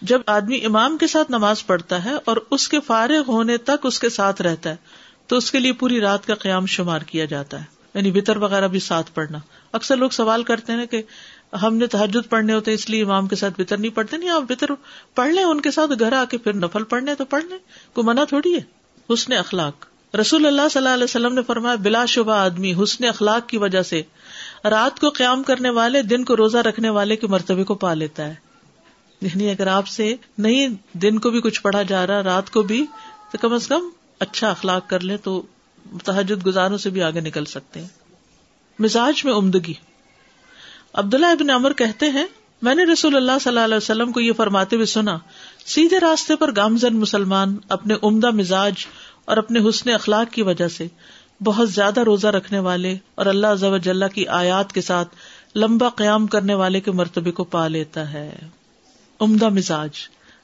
[0.00, 3.98] جب آدمی امام کے ساتھ نماز پڑھتا ہے اور اس کے فارغ ہونے تک اس
[3.98, 4.76] کے ساتھ رہتا ہے،
[5.26, 8.68] تو اس کے لیے پوری رات کا قیام شمار کیا جاتا ہے۔ یعنی وطر وغیرہ
[8.68, 9.38] بھی ساتھ پڑھنا۔
[9.72, 11.02] اکثر لوگ سوال کرتے ہیں کہ
[11.62, 14.42] ہم نے تحجد پڑھنے ہوتے اس لیے امام کے ساتھ وطر نہیں پڑھتے۔ نہیں، آپ
[14.50, 14.70] وطر
[15.14, 17.58] پڑھ لیں، ان کے ساتھ گھر آ کے پھر نفل پڑھنے تو پڑھ لیں
[17.92, 18.79] کو منع تھوڑی ہے۔
[19.12, 23.48] حسن اخلاق۔ رسول اللہ صلی اللہ علیہ وسلم نے فرمایا، بلا شبہ آدمی، حسن اخلاق
[23.48, 24.02] کی وجہ سے
[24.64, 28.26] رات کو قیام کرنے والے، دن کو روزہ رکھنے والے کے مرتبے کو پا لیتا
[28.26, 28.34] ہے۔
[29.20, 32.86] یعنی اگر آپ سے نہیں، دن کو بھی کچھ پڑھا جا رہا، رات کو بھی
[33.32, 35.42] تو کم از کم اچھا اخلاق کر لے تو
[36.04, 37.88] تحجد گزاروں سے بھی آگے نکل سکتے ہیں۔
[38.78, 39.74] مزاج میں عمدگی۔
[40.92, 42.26] عبداللہ ابن عمر کہتے ہیں
[42.62, 45.18] میں نے رسول اللہ صلی اللہ علیہ وسلم کو یہ فرماتے ہوئے سنا،
[45.66, 48.86] سیدھے راستے پر گامزن مسلمان اپنے عمدہ مزاج
[49.24, 50.86] اور اپنے حسن اخلاق کی وجہ سے
[51.44, 55.08] بہت زیادہ روزہ رکھنے والے اور اللہ کی آیات کے ساتھ
[55.54, 58.38] لمبا قیام کرنے والے کے مرتبے کو پا لیتا ہے۔
[59.20, 59.90] عمدہ مزاج،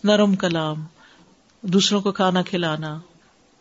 [0.05, 0.85] نرم کلام،
[1.63, 2.99] دوسروں کو کھانا کھلانا،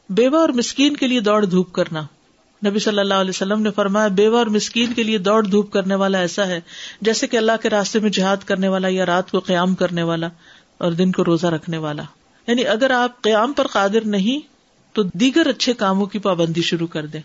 [0.10, 2.02] بیوہ اور مسکین کے لیے دوڑ دھوپ کرنا۔
[2.66, 5.96] نبی صلی اللہ علیہ وسلم نے فرمایا بیوہ اور مسکین کے لیے دوڑ دھوپ کرنے
[5.96, 6.60] والا ایسا ہے
[7.02, 10.28] جیسے کہ اللہ کے راستے میں جہاد کرنے والا یا رات کو قیام کرنے والا
[10.78, 12.04] اور دن کو روزہ رکھنے والا۔
[12.48, 14.40] یعنی اگر آپ قیام پر قادر نہیں
[14.94, 17.22] تو دیگر اچھے کاموں کی پابندی شروع کر دیں۔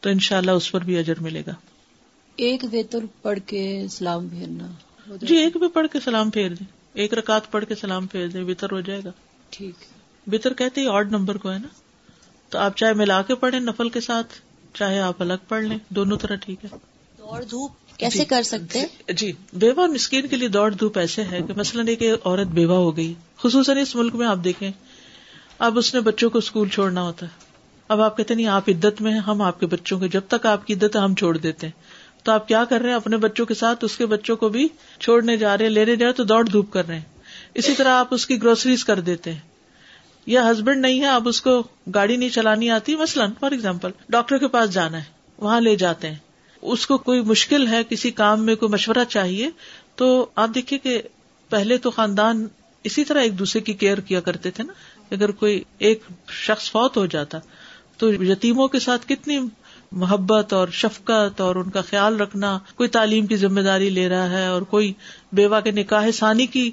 [0.00, 1.52] تو ان شاء اللہ اس پر بھی اجر ملے گا۔
[2.36, 4.66] ایک ویتر پڑھ کے سلام پھیرنا۔
[5.22, 8.44] جی ایک بھی پڑھ کے سلام پھیر دیں۔ ایک رکعت پڑھ کے سلام پھیر دیں
[8.44, 9.10] وطر ہو جائے گا۔
[9.50, 9.74] ٹھیک۔
[10.32, 11.68] وطر کہتے ہی آڈ نمبر کو ہے نا۔
[12.48, 14.47] تو آپ چاہے ملا کے پڑھیں نفل کے ساتھ۔
[14.78, 16.68] چاہے آپ الگ پڑھ لیں دونوں طرح ٹھیک ہے۔
[17.18, 21.40] دوڑ دھوپ کیسے کر سکتے جی بیوہ اور مسکین کے لیے دوڑ دھوپ ایسے ہے
[21.48, 24.70] کہ مثلاً ایک عورت بیوہ ہو گئی خصوصاً اس ملک میں آپ دیکھیں
[25.58, 27.30] اب اس نے بچوں کو اسکول چھوڑنا ہوتا ہے۔
[27.88, 30.46] اب آپ کہتے نہیں آپ عدت میں ہیں ہم آپ کے بچوں کے جب تک
[30.46, 31.82] آپ کی عدت ہے ہم چھوڑ دیتے ہیں۔
[32.22, 34.68] تو آپ کیا کر رہے ہیں؟ اپنے بچوں کے ساتھ اس کے بچوں کو بھی
[35.00, 37.04] چھوڑنے جا رہے ہیں لینے جا رہے تو دوڑ دھوپ کر رہے ہیں۔
[37.54, 39.40] اسی طرح آپ اس کی گروسریز کر دیتے ہیں۔
[40.28, 41.62] یا ہسبینڈ نہیں ہے اب اس کو
[41.94, 45.04] گاڑی نہیں چلانی آتی۔ مثلاً فار ایگزامپل ڈاکٹر کے پاس جانا ہے،
[45.38, 46.16] وہاں لے جاتے ہیں۔
[46.62, 49.50] اس کو کوئی مشکل ہے، کسی کام میں کوئی مشورہ چاہیے،
[49.94, 51.02] تو آپ دیکھیے کہ
[51.48, 52.46] پہلے تو خاندان
[52.84, 54.72] اسی طرح ایک دوسرے کی کیئر کیا کرتے تھے نا۔
[55.10, 57.38] اگر کوئی ایک شخص فوت ہو جاتا،
[57.96, 59.38] تو یتیموں کے ساتھ کتنی
[59.92, 64.30] محبت اور شفقت اور ان کا خیال رکھنا، کوئی تعلیم کی ذمہ داری لے رہا
[64.30, 64.92] ہے اور کوئی
[65.32, 66.70] بیوہ کے نکاح ثانی کی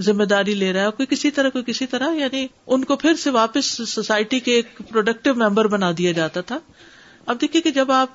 [0.00, 3.14] ذمہ داری لے رہا ہے، کوئی کسی طرح، کوئی کسی طرح یعنی ان کو پھر
[3.14, 6.58] سے واپس سوسائٹی کے ایک پروڈکٹیو ممبر بنا دیا جاتا تھا۔
[7.26, 8.08] اب دیکھیے کہ جب آپ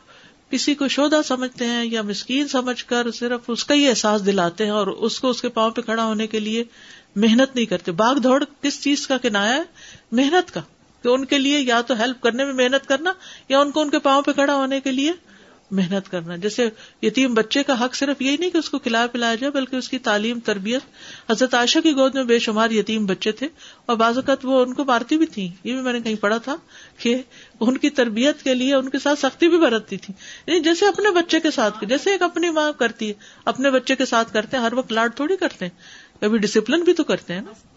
[0.52, 4.64] کسی کو شودا سمجھتے ہیں یا مسکین سمجھ کر صرف اس کا ہی احساس دلاتے
[4.64, 6.64] ہیں اور اس کو اس کے پاؤں پہ کھڑا ہونے کے لیے
[7.16, 9.64] محنت نہیں کرتے۔ باغ دوڑ کس چیز کا کنایا ہے؟
[10.12, 10.62] محنت کا۔
[11.02, 13.14] کہ ان کے لیے یا تو ہیلپ کرنے میں محنت کرنا
[13.50, 15.12] یا ان کو ان کے پاؤں پہ کھڑا ہونے کے لیے
[15.72, 16.70] محنت کرنا۔ جیسے
[17.02, 19.90] یتیم بچے کا حق صرف یہی نہیں کہ اس کو کھلایا پلایا جائے، بلکہ اس
[19.90, 20.82] کی تعلیم، تربیت۔
[21.32, 23.48] حضرت عائشہ کی گود میں بے شمار یتیم بچے تھے،
[23.86, 26.38] اور بعض اوقات وہ ان کو مارتی بھی تھی یہ بھی میں نے کہیں پڑھا
[26.38, 26.56] تھا
[26.98, 27.22] کہ
[27.60, 30.14] ان کی تربیت کے لیے ان کے ساتھ سختی بھی برتتی تھی۔
[30.48, 33.14] یعنی جیسے اپنے بچے کے ساتھ، جیسے ایک اپنی ماں کرتی ہے،
[33.46, 36.94] اپنے بچے کے ساتھ کرتے ہیں، ہر وقت لاڈ تھوڑی کرتے ہیں۔ کبھی ڈسپلن بھی
[36.94, 37.77] تو کرتے ہیں نا۔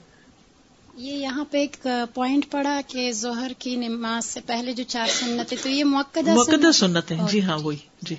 [1.01, 1.77] یہ یہاں پہ ایک
[2.15, 7.13] پوائنٹ پڑا کہ ظہر کی نماز سے پہلے جو چار سنت تو یہ موقع سنت
[7.13, 8.17] ہے جی ہاں وہی جی۔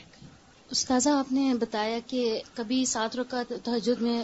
[0.69, 2.21] استاذہ آپ نے بتایا کہ
[2.53, 4.17] کبھی سات رکعت تحجد میں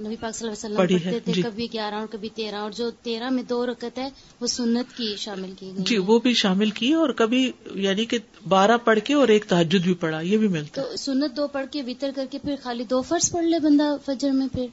[0.00, 2.70] نبی پاک صلی اللہ علیہ وسلم پڑھتے تھے جی۔ کبھی گیارہ اور کبھی تیرہ اور
[2.72, 4.08] جو تیرہ میں دو رکعت ہے
[4.40, 8.18] وہ سنت کی شامل کی گئی جی وہ بھی شامل کی اور کبھی یعنی کہ
[8.48, 11.66] بارہ پڑھ کے اور ایک تحجد بھی پڑھا یہ بھی ملتا تو سنت دو پڑھ
[11.72, 14.66] کے وطر کر کے پھر خالی دو فرض پڑھ لے بندہ فجر میں پھر؟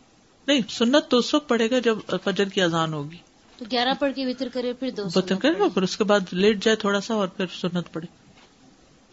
[0.48, 3.18] نہیں سنت تو اس وقت پڑے گا جب فجر کی اذان ہوگی۔
[3.58, 6.64] تو گیارہ پڑھ کے وطر کرے پھر دو وطر کرے پھر اس کے بعد لیٹ
[6.64, 8.23] جائے تھوڑا سا اور پھر سنت پڑے۔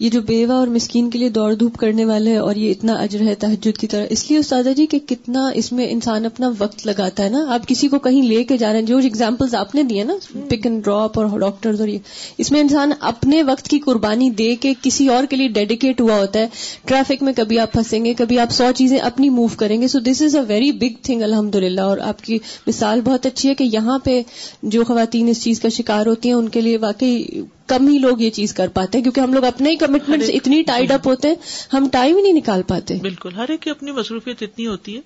[0.01, 3.21] یہ جو بیوہ اور مسکین کے لیے دوڑ دھوپ کرنے والے اور یہ اتنا اجر
[3.21, 6.87] ہے تحجد کی طرح۔ اس لیے استاد جی کہ کتنا اس میں انسان اپنا وقت
[6.87, 9.75] لگاتا ہے نا۔ آپ کسی کو کہیں لے کے جا رہے ہیں، جو اگزامپل آپ
[9.75, 10.15] نے دیے نا
[10.49, 11.99] پک اینڈ ڈراپ اور ڈاکٹر اور یہ۔
[12.39, 16.19] اس میں انسان اپنے وقت کی قربانی دے کے کسی اور کے لیے ڈیڈیکیٹ ہوا
[16.19, 16.47] ہوتا ہے۔
[16.85, 19.99] ٹریفک میں کبھی آپ پھنسیں گے، کبھی آپ سو چیزیں اپنی موو کریں گے۔ So
[19.99, 23.65] this is a very big thing الحمد اور آپ کی مثال بہت اچھی ہے کہ
[23.65, 24.23] یہاں پہ
[24.63, 27.25] جو خواتین اس چیز کا شکار ہوتی ہیں، ان کے لیے واقعی
[27.71, 30.63] کم ہی لوگ یہ چیز کر پاتے ہیں کیونکہ ہم لوگ اپنے ہی کمٹمنٹ اتنی
[30.63, 31.35] ٹائڈ اپ ہوتے ہیں
[31.73, 35.01] ہم ٹائم ہی نہیں نکال پاتے۔ بالکل ہر ایک کی اپنی مصروفیت اتنی ہوتی ہے۔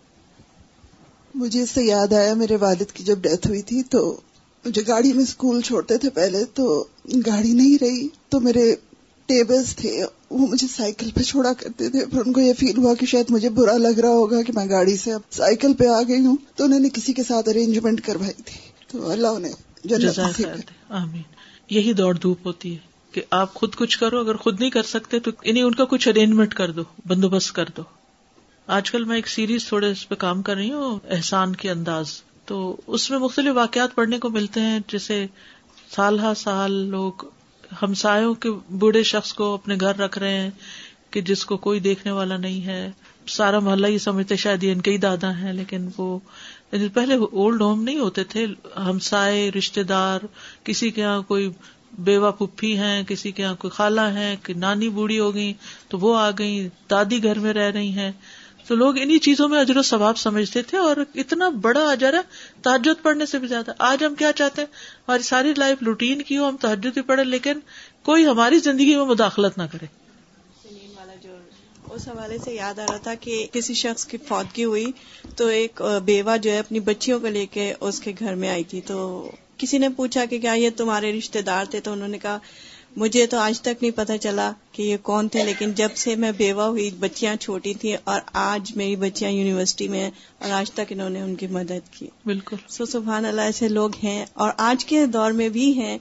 [1.35, 4.20] مجھے اس سے یاد آیا میرے والد کی جب ڈیتھ ہوئی تھی تو
[4.64, 6.85] مجھے گاڑی میں اسکول چھوڑتے تھے پہلے تو
[7.27, 8.74] گاڑی نہیں رہی۔ تو میرے
[9.27, 12.94] ٹیبلز تھے وہ مجھے سائیکل پہ چھوڑا کرتے تھے۔ پھر ان کو یہ فیل ہوا
[12.94, 16.03] کہ شاید مجھے برا لگ رہا ہوگا کہ میں گاڑی سے اب سائیکل پہ آ
[16.09, 18.59] گئی ہوں۔ تو انہوں نے کسی کے ساتھ ارینجمنٹ کروائی تھی۔
[18.92, 19.53] تو اللہ انہیں
[20.88, 21.33] آمین۔
[21.70, 22.79] یہی دوڑ دھوپ ہوتی ہے
[23.12, 26.09] کہ آپ خود کچھ کرو، اگر خود نہیں کر سکتے تو انہیں ان کا کچھ
[26.09, 27.83] ارینجمنٹ کر دو، بندوبست کر دو۔
[28.66, 32.22] آج کل میں ایک سیریز تھوڑے اس پہ کام کر رہی ہوں، احسان کے انداز۔
[32.44, 35.27] تو اس میں مختلف واقعات پڑھنے کو ملتے ہیں، جیسے
[35.90, 37.12] سال ہا سال لوگ
[37.83, 40.50] ہمسایوں کے بوڑھے شخص کو اپنے گھر رکھ رہے ہیں
[41.11, 42.90] کہ جس کو کوئی دیکھنے والا نہیں ہے۔
[43.29, 46.18] سارا محلہ یہ سمجھتے شاید یہ ان کے ہی دادا ہیں، لیکن وہ
[46.74, 50.20] یعنی پہلے اولڈ ہوم نہیں ہوتے تھے، ہمسائے رشتے دار،
[50.64, 51.50] کسی کے یہاں کوئی
[51.98, 55.52] بیوہ پپھی ہیں، کسی کے یہاں کوئی خالہ ہے کہ نانی بوڑھی ہو گئی
[55.88, 58.12] تو وہ آ گئی دادی گھر میں رہ رہی ہیں۔
[58.66, 62.18] تو لوگ انہیں چیزوں میں اجر و ثواب سمجھتے تھے اور اتنا بڑا اجر ہے
[62.62, 64.68] تحجد پڑھنے سے بھی زیادہ۔ آج ہم کیا چاہتے ہیں؟
[65.08, 67.58] ہماری ساری لائف روٹین کی ہو، ہم تحجد بھی پڑھے لیکن
[68.02, 70.03] کوئی ہماری زندگی میں مداخلت نہ کرے۔
[71.94, 74.90] اس حوالے سے یاد آ رہا تھا کہ کسی شخص کی فوتگی ہوئی
[75.37, 78.64] تو ایک بیوہ جو ہے اپنی بچیوں کو لے کے اس کے گھر میں آئی
[78.64, 78.96] تھی تو
[79.59, 82.38] کسی نے پوچھا کہ کیا یہ تمہارے رشتے دار تھے تو انہوں نے کہا
[82.96, 86.33] مجھے تو آج تک نہیں پتا چلا کہ یہ کون تھے لیکن جب سے میں
[86.33, 90.80] بیوہ ہوئی بچیاں چھوٹی تھیں اور آج میری بچیاں یونیورسٹی میں ہیں اور آج تک
[90.90, 94.85] انہوں نے ان کی مدد کی۔ بالکل۔ سو سبحان اللہ ایسے لوگ ہیں اور آج
[94.85, 95.98] کے دور میں بھی ہیں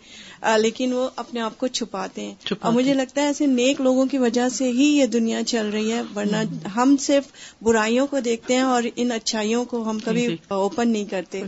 [0.58, 4.17] لیکن وہ اپنے آپ کو چھپاتے ہیں۔ اور مجھے لگتا ہے ایسے نیک لوگوں کی
[4.17, 7.23] وجہ سے ہی یہ دنیا چل رہی ہے ورنہ ہم صرف
[7.62, 11.43] برائیوں کو دیکھتے ہیں اور ان اچھائیوں کو ہم کبھی اوپن نہیں کرتے۔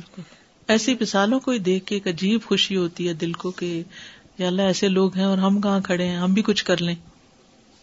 [0.67, 3.83] ایسی مثالوں کو دیکھ کے ایک عجیب خوشی ہوتی ہے دل کو کہ
[4.37, 6.95] یا اللہ ایسے لوگ ہیں اور ہم کہاں کھڑے ہیں؟ ہم بھی کچھ کر لیں۔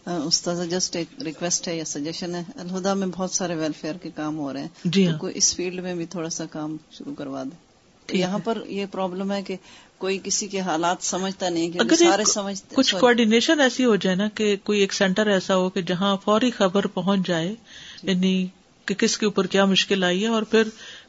[0.05, 4.37] استاد جسٹ ایک ریکویسٹ ہے یا سجیشن ہے۔ الہدا میں بہت سارے ویلفیئر کے کام
[4.37, 7.43] ہو رہے ہیں۔ جی ہاں۔ کوئی اس فیلڈ میں بھی تھوڑا سا کام شروع کروا
[7.43, 7.73] دے۔
[8.11, 9.55] یہاں پر یہ پرابلم ہے کہ
[9.97, 14.27] کوئی کسی کے حالات سمجھتا نہیں کہ سارے سمجھتے کچھ کوآڈینیشن ایسی ہو جائے نا
[14.35, 17.55] کہ کوئی ایک سینٹر ایسا ہو کہ جہاں فوری خبر پہنچ جائے
[18.03, 18.47] یعنی
[18.85, 20.63] کہ کس کے اوپر کیا مشکل آئی ہے اور پھر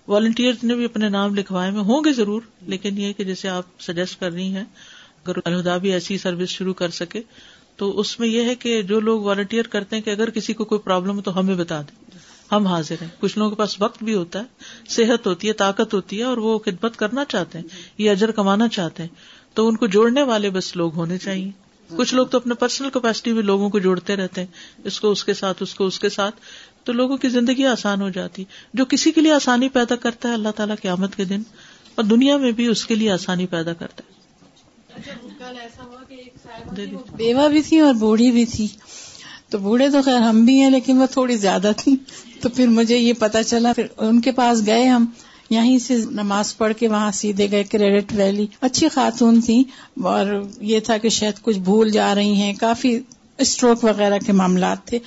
[0.08, 3.64] والنٹیئر نے بھی اپنے نام لکھوائے میں ہوں گے ضرور لیکن یہ کہ جیسے آپ
[3.80, 4.64] سجیسٹ کر رہی ہیں
[5.26, 7.20] اگر الہدا بھی ایسی سروس شروع کر سکے،
[7.76, 10.64] تو اس میں یہ ہے کہ جو لوگ والنٹیئر کرتے ہیں کہ اگر کسی کو
[10.64, 12.18] کوئی پرابلم ہے تو ہمیں بتا دیں۔
[12.52, 14.44] ہم حاضر ہیں۔ کچھ لوگوں کے پاس وقت بھی ہوتا ہے،
[14.88, 17.66] صحت ہوتی ہے، طاقت ہوتی ہے اور وہ خدمت کرنا چاہتے ہیں
[17.98, 19.10] یہ اجر کمانا چاہتے ہیں۔
[19.54, 21.50] تو ان کو جوڑنے والے بس لوگ ہونے چاہیے۔
[21.96, 24.48] کچھ لوگ تو اپنے پرسنل کیپیسٹی میں لوگوں کو جوڑتے رہتے ہیں۔
[24.84, 26.34] اس کو اس کے ساتھ، اس کو اس کے ساتھ۔
[26.84, 30.34] تو لوگوں کی زندگی آسان ہو جاتی جو کسی کے لیے آسانی پیدا کرتا ہے،
[30.34, 31.42] اللہ تعالیٰ قیامت کے دن
[31.94, 34.13] اور دنیا میں بھی اس کے لیے آسانی پیدا کرتا ہے۔
[37.16, 38.68] بیوہ بھی تھی اور بوڑھی بھی تھی۔
[39.50, 41.96] تو بوڑھے تو خیر ہم بھی ہیں لیکن وہ تھوڑی زیادہ تھی
[42.40, 45.06] تو پھر مجھے یہ پتا چلا پھر ان کے پاس گئے ہم۔
[45.50, 49.64] یہیں سے نماز پڑھ کے وہاں سیدھے گئے کریڈٹ ویلی اچھی خاتون تھی
[50.02, 52.98] اور یہ تھا کہ شاید کچھ بھول جا رہی ہیں۔ کافی
[53.38, 54.98] اسٹروک وغیرہ کے معاملات تھے۔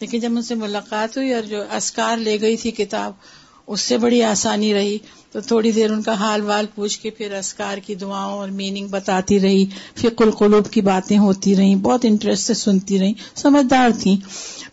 [0.00, 3.12] لیکن جب مجھ سے ملاقات ہوئی اور جو اسکار لے گئی تھی کتاب
[3.66, 4.98] اس سے بڑی آسانی رہی
[5.32, 8.88] تو تھوڑی دیر ان کا حال وال پوچھ کے پھر اسکار کی دعاؤں اور میننگ
[8.88, 14.16] بتاتی رہی۔ فک القلوب کی باتیں ہوتی رہی بہت انٹرسٹ سے سنتی رہی سمجھدار تھیں۔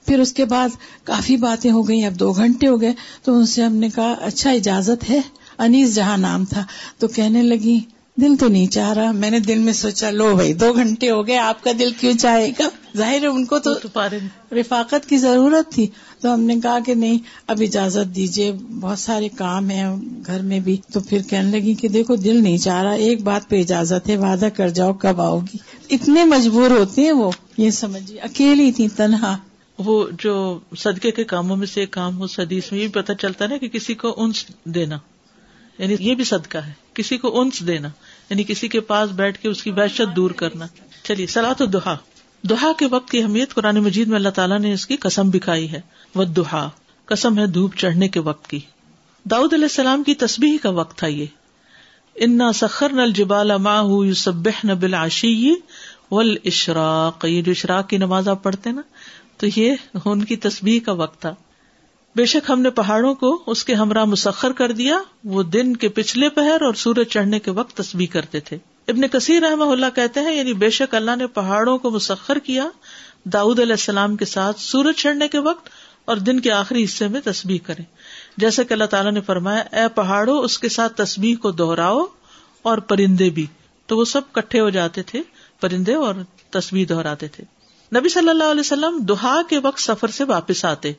[0.08, 0.69] پھر اس کے بعد
[1.03, 4.15] کافی باتیں ہو گئی اب دو گھنٹے ہو گئے۔ تو ان سے ہم نے کہا
[4.21, 5.19] اچھا اجازت ہے،
[5.58, 6.63] انیس جہاں نام تھا۔
[6.97, 7.79] تو کہنے لگی
[8.21, 11.28] دل تو نہیں چاہ رہا۔ میں نے دل میں سوچا لو بھائی دو گھنٹے ہو
[11.28, 13.73] گئے آپ کا دل کیوں چاہے گا؟ ظاہر ہے ان کو تو
[14.52, 15.88] رفاقت کی ضرورت تھی۔
[16.21, 19.95] تو ہم نے کہا کہ نہیں اب اجازت دیجیے بہت سارے کام ہیں
[20.26, 23.49] گھر میں بھی۔ تو پھر کہنے لگی کہ دیکھو دل نہیں چاہ رہا ایک بات
[23.49, 25.58] پہ اجازت ہے وعدہ کر جاؤ کب آؤ گی؟
[25.89, 29.38] اتنے مجبور ہوتے ہیں وہ یہ سمجھیے اکیلی تھی تنہا۔
[29.80, 33.47] وہ جو صدقے کے کاموں میں سے ایک کام ہو سدیس میں یہ پتہ چلتا
[33.47, 34.97] نا کہ کسی کو انس دینا۔
[35.77, 37.88] یعنی یہ بھی صدقہ ہے، کسی کو انس دینا
[38.29, 40.65] یعنی کسی کے پاس بیٹھ کے اس کی وحشت دور کرنا۔
[41.03, 41.97] چلیے سلا تو دہا
[42.49, 45.71] دہا کے وقت کی اہمیت قرآن مجید میں اللہ تعالیٰ نے اس کی قسم بکھائی
[45.71, 45.81] ہے۔
[46.15, 46.69] وہ دہا
[47.05, 48.59] قسم ہے دھوپ چڑھنے کے وقت کی۔
[49.23, 51.25] داؤد علیہ السلام کی تصبیح کا وقت تھا یہ۔
[52.15, 53.51] انا سخر نل جبال
[54.05, 55.53] یو سب نبل آشی
[56.12, 58.81] ول اشراق یہ جو اشراق کی نماز آپ پڑھتے نا،
[59.38, 59.73] تو یہ
[60.05, 61.36] ان کی تصبیح کا وقت تھا۔
[62.15, 65.89] بے شک ہم نے پہاڑوں کو اس کے ہمراہ مسخر کر دیا۔ وہ دن کے
[65.89, 70.19] پچھلے پہر اور سورج چڑھنے کے وقت تصویر کرتے تھے۔ ابن کثیر رحمہ اللہ کہتے
[70.19, 72.65] ہیں یعنی بے شک اللہ نے پہاڑوں کو مسخر کیا۔
[73.26, 75.69] داؤد علیہ السلام کے ساتھ سورج چڑھنے کے وقت
[76.06, 77.82] اور دن کے آخری حصے میں تصویر کرے
[78.38, 82.06] جیسے کہ اللہ تعالیٰ نے فرمایا، اے پہاڑوں، اس کے ساتھ تصویر کو دوہراؤ
[82.62, 83.45] اور پرندے بھی۔
[83.86, 85.21] تو وہ سب کٹھے ہو جاتے تھے،
[85.60, 86.15] پرندے اور
[86.49, 87.43] تصویر دہراتے تھے۔
[87.99, 90.93] نبی صلی اللہ علیہ وسلم دہا کے وقت سفر سے واپس آتے۔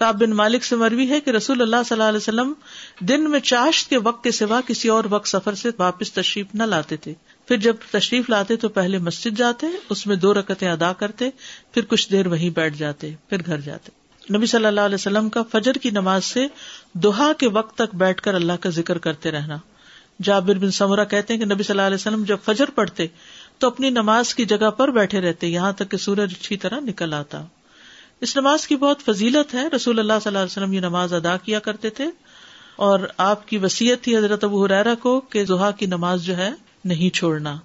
[0.00, 2.52] کاب بن مالک سے مروی ہے کہ رسول اللہ صلی اللہ علیہ وسلم
[3.00, 6.62] دن میں چاشت کے وقت کے سوا کسی اور وقت سفر سے واپس تشریف نہ
[6.62, 7.14] لاتے تھے۔
[7.48, 11.30] پھر جب تشریف لاتے تو پہلے مسجد جاتے، اس میں دو رکتیں ادا کرتے،
[11.74, 13.92] پھر کچھ دیر وہیں بیٹھ جاتے، پھر گھر جاتے۔
[14.36, 16.46] نبی صلی اللہ علیہ وسلم کا فجر کی نماز سے
[16.92, 19.56] دوہا کے وقت تک بیٹھ کر اللہ کا ذکر کرتے رہنا۔
[20.22, 23.06] جابر بن سمورا کہتے ہیں کہ نبی صلی اللہ علیہ وسلم جب فجر پڑھتے
[23.58, 27.14] تو اپنی نماز کی جگہ پر بیٹھے رہتے، یہاں تک کہ سورج اچھی طرح نکل
[27.14, 27.44] آتا۔
[28.20, 31.36] اس نماز کی بہت فضیلت ہے۔ رسول اللہ صلی اللہ علیہ وسلم یہ نماز ادا
[31.36, 32.06] کیا کرتے تھے۔
[32.76, 36.50] اور آپ کی وسیعت تھی حضرت ابو حرا کو کہ زحا کی نماز جو ہے
[36.84, 37.56] نہیں چھوڑنا۔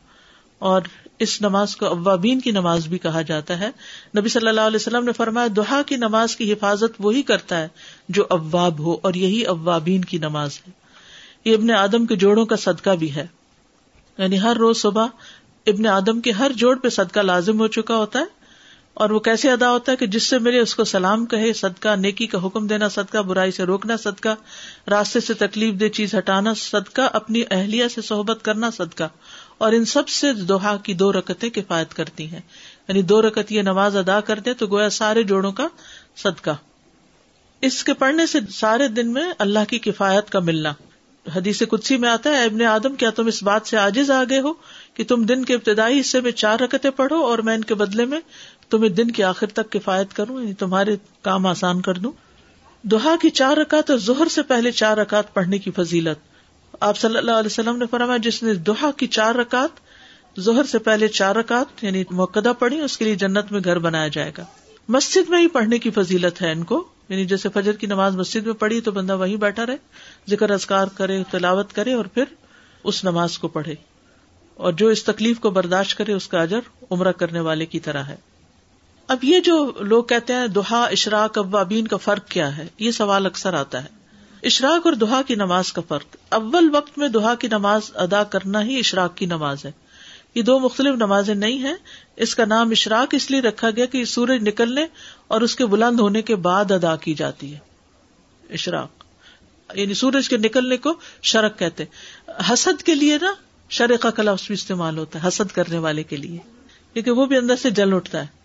[0.60, 0.82] اور
[1.20, 3.70] اس نماز کو اوابین کی نماز بھی کہا جاتا ہے۔
[4.18, 7.68] نبی صلی اللہ علیہ وسلم نے فرمایا دہا کی نماز کی حفاظت وہی کرتا ہے
[8.10, 10.72] جو اواب ہو، اور یہی اوابین کی نماز ہے۔
[11.46, 13.28] یہ ابن آدم کے جوڑوں کا صدقہ بھی ہے۔
[14.18, 15.08] یعنی ہر روز صبح
[15.68, 18.26] ابن آدم کے ہر جوڑ پہ صدقہ لازم ہو چکا ہوتا ہے۔
[18.96, 21.96] اور وہ کیسے ادا ہوتا ہے کہ جس سے ملے اس کو سلام کہے، صدقہ،
[21.96, 24.36] نیکی کا حکم دینا، صدقہ، برائی سے روکنا، صدقہ،
[24.90, 29.04] راستے سے تکلیف دے چیز ہٹانا، صدقہ، اپنی اہلیہ سے صحبت کرنا، صدقہ۔
[29.58, 32.42] اور ان سب سے دوہا کی دو رکتیں کفایت کرتی ہیں۔
[32.88, 35.68] یعنی دو رکت یہ نماز ادا کرتے تو گویا سارے جوڑوں کا
[36.16, 36.52] صدقہ۔
[37.62, 40.74] اس کے پڑھنے سے سارے دن میں اللہ کی کفایت کا ملنا۔
[41.36, 44.54] حدیث کدسی میں آتا ہے ابن آدم، کیا تم اس بات سے آجز آگے ہو
[44.94, 48.06] کہ تم دن کے ابتدائی حصے میں چار رکتیں پڑھو اور میں ان کے بدلے
[48.06, 48.20] میں
[48.70, 52.12] تمہیں دن کے آخر تک کفایت کروں یعنی تمہارے کام آسان کر دوں۔
[52.84, 56.18] دوہا کی چار رکعت اور زہر سے پہلے چار رکعت پڑھنے کی فضیلت۔
[56.80, 59.70] آپ صلی اللہ علیہ وسلم نے فرمایا، جس نے دوہا کی چار رکعت
[60.38, 64.08] زہر سے پہلے چار رکعت یعنی موقع پڑھی، اس کے لیے جنت میں گھر بنایا
[64.08, 64.46] جائے گا۔
[64.88, 68.46] مسجد میں ہی پڑھنے کی فضیلت ہے ان کو۔ یعنی جیسے فجر کی نماز مسجد
[68.46, 69.76] میں پڑھی تو بندہ وہیں بیٹھا رہے،
[70.30, 72.24] ذکر ازکار کرے، تلاوت کرے اور پھر
[72.84, 73.76] اس نماز کو پڑھے۔
[74.54, 76.60] اور جو اس تکلیف کو برداشت کرے، اس کا اجر
[76.92, 78.16] عمرہ کرنے والے کی طرح ہے۔
[79.08, 83.26] اب یہ جو لوگ کہتے ہیں دہا اشراق، اوابین کا فرق کیا ہے؟ یہ سوال
[83.26, 83.90] اکثر آتا ہے۔
[84.44, 88.64] اشراق اور دہا کی نماز کا فرق۔ اول وقت میں دہا کی نماز ادا کرنا
[88.64, 89.72] ہی اشراق کی نماز ہے۔
[90.36, 91.76] یہ دو مختلف نمازیں نہیں ہیں۔
[92.16, 94.86] اس کا نام اشراق اس لیے رکھا گیا کہ سورج نکلنے
[95.28, 97.60] اور اس کے بلند ہونے کے بعد ادا کی جاتی ہے۔
[98.50, 99.04] اشراق۔
[99.74, 101.84] یعنی سورج کے نکلنے کو شرک کہتے
[102.54, 103.34] حسد کے لیے نا
[103.70, 106.38] شرق کا لفظ بھی استعمال ہوتا ہے، حسد کرنے والے کے لیے۔
[106.94, 108.45] کیونکہ وہ بھی اندر سے جل اٹھتا ہے۔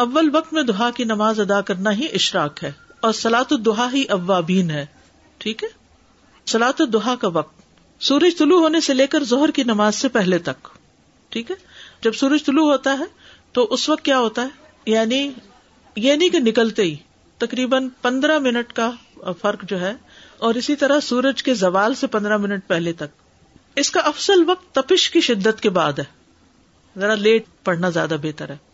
[0.00, 4.04] اول وقت میں دہا کی نماز ادا کرنا ہی اشراق ہے اور سلاط الدہا ہی
[4.04, 4.86] اوابین ہے۔
[5.38, 5.68] ٹھیک ہے؟
[6.46, 7.62] سلاط الدہا کا وقت۔
[8.02, 10.68] سورج طلوع ہونے سے لے کر زہر کی نماز سے پہلے تک۔
[11.28, 11.56] ٹھیک ہے؟
[12.02, 13.04] جب سورج طلوع ہوتا ہے
[13.52, 14.48] تو اس وقت کیا ہوتا ہے؟
[14.86, 15.30] یعنی
[15.96, 16.96] یہ نہیں کہ نکلتے ہی۔
[17.38, 18.90] تقریباً پندرہ منٹ کا
[19.40, 19.92] فرق جو ہے
[20.38, 23.22] اور اسی طرح سورج کے زوال سے پندرہ منٹ پہلے تک۔
[23.76, 26.04] اس کا افسل وقت تپش کی شدت کے بعد ہے۔
[26.98, 28.69] ذرا لیٹ پڑھنا زیادہ بہتر ہے۔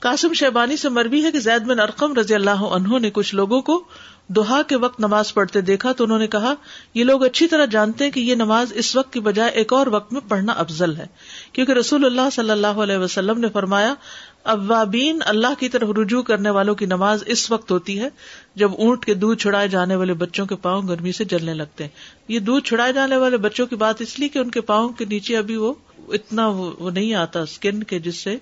[0.00, 3.60] قاسم شیبانی سے مربی ہے کہ زید بن ارقم رضی اللہ عنہ نے کچھ لوگوں
[3.60, 3.84] کو
[4.28, 6.54] دوہا کے وقت نماز پڑھتے دیکھا تو انہوں نے کہا،
[6.94, 9.86] یہ لوگ اچھی طرح جانتے ہیں کہ یہ نماز اس وقت کی بجائے ایک اور
[9.86, 11.06] وقت میں پڑھنا افضل ہے۔
[11.52, 13.94] کیونکہ رسول اللہ صلی اللہ علیہ وسلم نے فرمایا،
[14.42, 18.08] اوابین اللہ کی طرف رجوع کرنے والوں کی نماز اس وقت ہوتی ہے
[18.54, 21.90] جب اونٹ کے دودھ چھڑائے جانے والے بچوں کے پاؤں گرمی سے جلنے لگتے ہیں۔
[22.28, 25.04] یہ دودھ چھڑائے جانے والے بچوں کی بات اس لیے کہ ان کے پاؤں کے
[25.04, 25.74] نیچے ابھی وہ
[26.08, 28.36] اتنا وہ نہیں آتا اسکن کے جس سے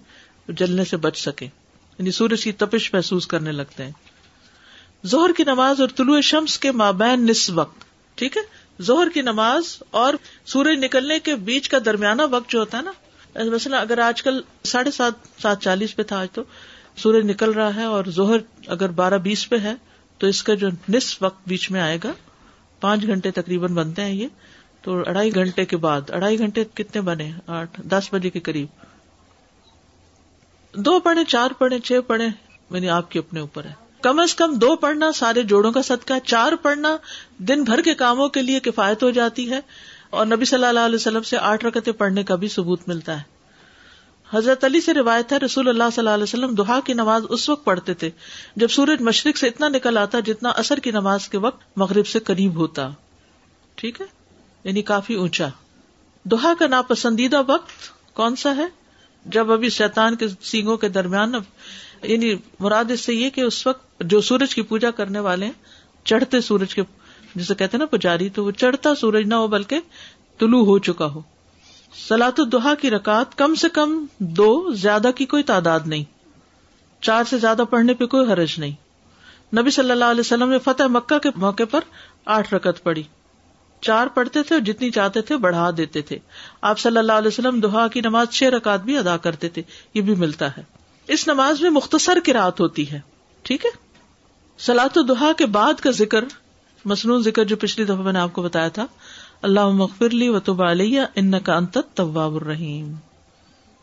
[0.48, 1.44] جلنے سے بچ سکے۔
[1.98, 3.90] یعنی سورج کی تپش محسوس کرنے لگتے ہیں۔
[5.04, 8.42] زہر کی نماز اور طلوع شمس کے مابین نس وقت، ٹھیک ہے؟
[8.83, 10.14] زہر کی نماز اور
[10.46, 12.92] سورج نکلنے کے بیچ کا درمیانہ وقت جو ہوتا ہے نا،
[13.44, 16.42] مثلا اگر آج کل ساڑھے سات سات چالیس پہ تھا آج تو،
[16.96, 19.74] سورج نکل رہا ہے اور زہر اگر بارہ بیس پہ ہے،
[20.18, 22.12] تو اس کا جو نصف وقت بیچ میں آئے گا،
[22.80, 24.26] پانچ گھنٹے تقریباً بنتے ہیں یہ۔
[24.83, 28.66] تو اڑائی گھنٹے کے بعد اڑائی گھنٹے کتنے بنے؟ آٹھ، دس بجے کے قریب۔
[30.75, 32.27] دو پڑھے چار پڑھے چھ پڑھے
[32.71, 36.13] یعنی آپ کے اپنے اوپر ہے۔ کم از کم دو پڑھنا سارے جوڑوں کا صدقہ،
[36.25, 36.97] چار پڑھنا
[37.39, 39.61] دن بھر کے کاموں کے لیے کفایت ہو جاتی ہے
[40.11, 43.35] اور نبی صلی اللہ علیہ وسلم سے آٹھ رکتے پڑھنے کا بھی ثبوت ملتا ہے۔
[44.33, 47.49] حضرت علی سے روایت ہے، رسول اللہ صلی اللہ علیہ وسلم دہا کی نماز اس
[47.49, 48.11] وقت پڑھتے تھے
[48.57, 52.19] جب سورج مشرق سے اتنا نکل آتا جتنا اثر کی نماز کے وقت مغرب سے
[52.19, 52.89] قریب ہوتا۔
[53.75, 54.07] ٹھیک ہے؟
[54.65, 55.49] یعنی کافی اونچا۔
[56.25, 57.71] دوہا کا ناپسندیدہ وقت
[58.15, 58.84] کون سا ہے؟
[59.25, 61.33] جب ابھی شیطان کے سینگوں کے درمیان
[62.03, 65.53] یعنی مراد اس سے یہ کہ اس وقت جو سورج کی پوجا کرنے والے ہیں،
[66.05, 66.83] چڑھتے سورج کے،
[67.35, 69.81] جسے کہتے نا پجاری، تو وہ چڑھتا سورج نہ ہو بلکہ
[70.39, 71.21] طلوع ہو چکا ہو۔
[72.09, 76.05] سلاط الدحا کی رکعت کم سے کم دو، زیادہ کی کوئی تعداد نہیں۔
[77.01, 78.73] چار سے زیادہ پڑھنے پہ کوئی حرج نہیں۔
[79.57, 81.81] نبی صلی اللہ علیہ وسلم نے فتح مکہ کے موقع پر
[82.25, 83.03] آٹھ رکت پڑی
[83.85, 86.18] چار پڑھتے تھے اور جتنی چاہتے تھے بڑھا دیتے تھے۔
[86.62, 89.62] آپ صلی اللہ علیہ وسلم دہا کی نماز چھ رکعت بھی ادا کرتے تھے،
[89.94, 90.62] یہ بھی ملتا ہے۔
[91.09, 93.01] اس نماز میں مختصر کی رات ہوتی ہے،
[93.42, 93.70] ٹھیک ہے؟
[94.59, 96.25] سلاد و دہا کے بعد کا ذکر،
[96.85, 98.87] مصنون ذکر جو پچھلی دفعہ میں نے آپ کو بتایا تھا
[99.42, 102.94] اللہ مغفر لی و تب علیہ ان کا انت طواب الرحیم۔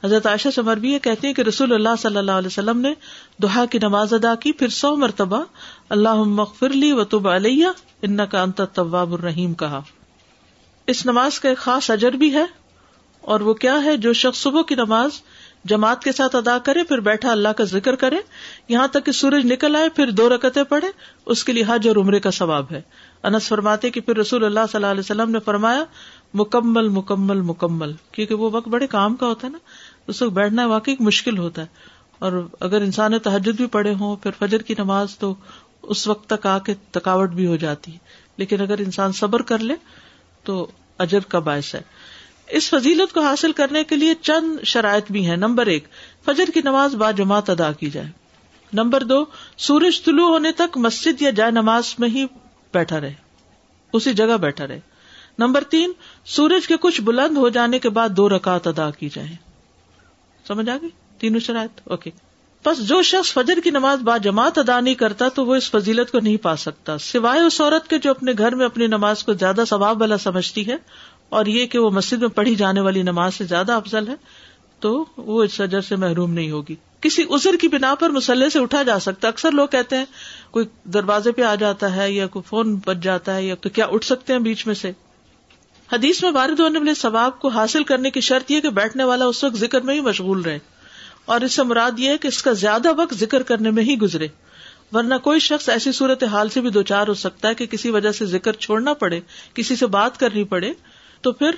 [0.04, 2.94] حضرت عائشہ سمر بھی یہ کہتے ہیں کہ رسول اللہ صلی اللہ علیہ وسلم نے
[3.42, 5.44] دہا کی نماز ادا کی، پھر سو مرتبہ
[5.90, 7.68] اللہ مغفر لی و تب علیہ
[8.02, 9.82] ان کا انت طواب الرحیم کہا۔
[10.88, 12.46] اس نماز کا ایک خاص اجر بھی ہے،
[13.24, 15.22] اور وہ کیا ہے؟ جو شخص صبح کی نماز
[15.66, 18.18] جماعت کے ساتھ ادا کرے، پھر بیٹھا اللہ کا ذکر کرے،
[18.70, 20.88] یہاں تک کہ سورج نکل آئے، پھر دو رکتے پڑھے،
[21.26, 22.82] اس کے لیے حج اور عمرے کا ثواب ہے۔
[23.24, 25.84] انس فرماتے کہ پھر رسول اللہ صلی اللہ علیہ وسلم نے فرمایا،
[26.34, 29.58] مکمل مکمل مکمل، کیونکہ وہ وقت بڑے کام کا ہوتا ہے نا۔
[30.08, 31.68] اس وقت بیٹھنا واقعی مشکل ہوتا ہے۔
[32.20, 35.36] اور اگر انسان تحجد بھی پڑھے ہوں، پھر فجر کی نماز تو
[35.82, 37.98] اس وقت تک آ کے تھکاوٹ بھی ہو جاتی ہے۔
[38.38, 39.74] لیکن اگر انسان صبر کر لے،
[40.44, 41.82] تو اجر کا باعث ہے۔
[42.48, 45.88] اس فضیلت کو حاصل کرنے کے لیے چند شرائط بھی ہیں۔ نمبر ایک،
[46.26, 48.08] فجر کی نماز با جماعت ادا کی جائے۔
[48.74, 49.26] نمبر دو،
[49.58, 52.26] سورج طلوع ہونے تک مسجد یا جائے نماز میں ہی
[52.74, 53.14] بیٹھا رہے۔
[53.94, 54.80] اسی جگہ بیٹھا رہے۔
[55.40, 55.92] نمبر تین،
[56.26, 59.51] سورج کے کچھ بلند ہو جانے کے بعد دو رکعت ادا کی جائے
[60.48, 62.12] سمجھ آ گئی؟ تینوں شرائط؟ اوکے.
[62.66, 66.12] بس جو شخص فجر کی نماز با جماعت ادا نہیں کرتا تو وہ اس فضیلت
[66.12, 66.98] کو نہیں پا سکتا.
[66.98, 70.68] سوائے اس عورت کے جو اپنے گھر میں اپنی نماز کو زیادہ ثواب والا سمجھتی
[70.68, 70.76] ہے
[71.30, 74.16] اور یہ کہ وہ مسجد میں پڑھی جانے والی نماز سے زیادہ افضل ہے،
[74.80, 76.76] تو وہ اس سجر سے محروم نہیں ہوگی.
[77.02, 80.06] کسی ازر کی بنا پر مسلح سے اٹھا جا سکتا اکثر لوگ کہتے ہیں،
[80.52, 83.86] کوئی دروازے پہ آ جاتا ہے یا کوئی فون بچ جاتا ہے یا تو کیا
[83.86, 84.92] اٹھ سکتے ہیں بیچ میں سے؟
[85.94, 89.26] حدیث میں وارد ہونے والے ثواب کو حاصل کرنے کی شرط یہ کہ بیٹھنے والا
[89.26, 90.60] اس وقت ذکر میں ہی مشغول رہے
[91.26, 93.98] اور اس سے مراد یہ ہے کہ اس کا زیادہ وقت ذکر کرنے میں ہی
[94.02, 94.28] گزرے
[94.92, 97.90] ورنہ کوئی شخص ایسی صورت حال سے بھی دو چار ہو سکتا ہے کہ کسی
[97.90, 99.20] وجہ سے ذکر چھوڑنا پڑے،
[99.54, 100.72] کسی سے بات کرنی پڑے،
[101.22, 101.52] تو پھر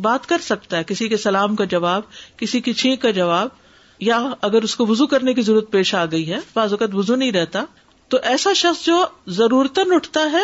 [0.00, 2.02] بات کر سکتا ہے، کسی کے سلام کا جواب،
[2.36, 3.48] کسی کی چھینک کا جواب،
[3.98, 7.16] یا اگر اس کو وزو کرنے کی ضرورت پیش آ گئی ہے، بعض اوقات وزو
[7.16, 7.64] نہیں رہتا،
[8.08, 10.42] تو ایسا شخص جو ضرورت اٹھتا ہے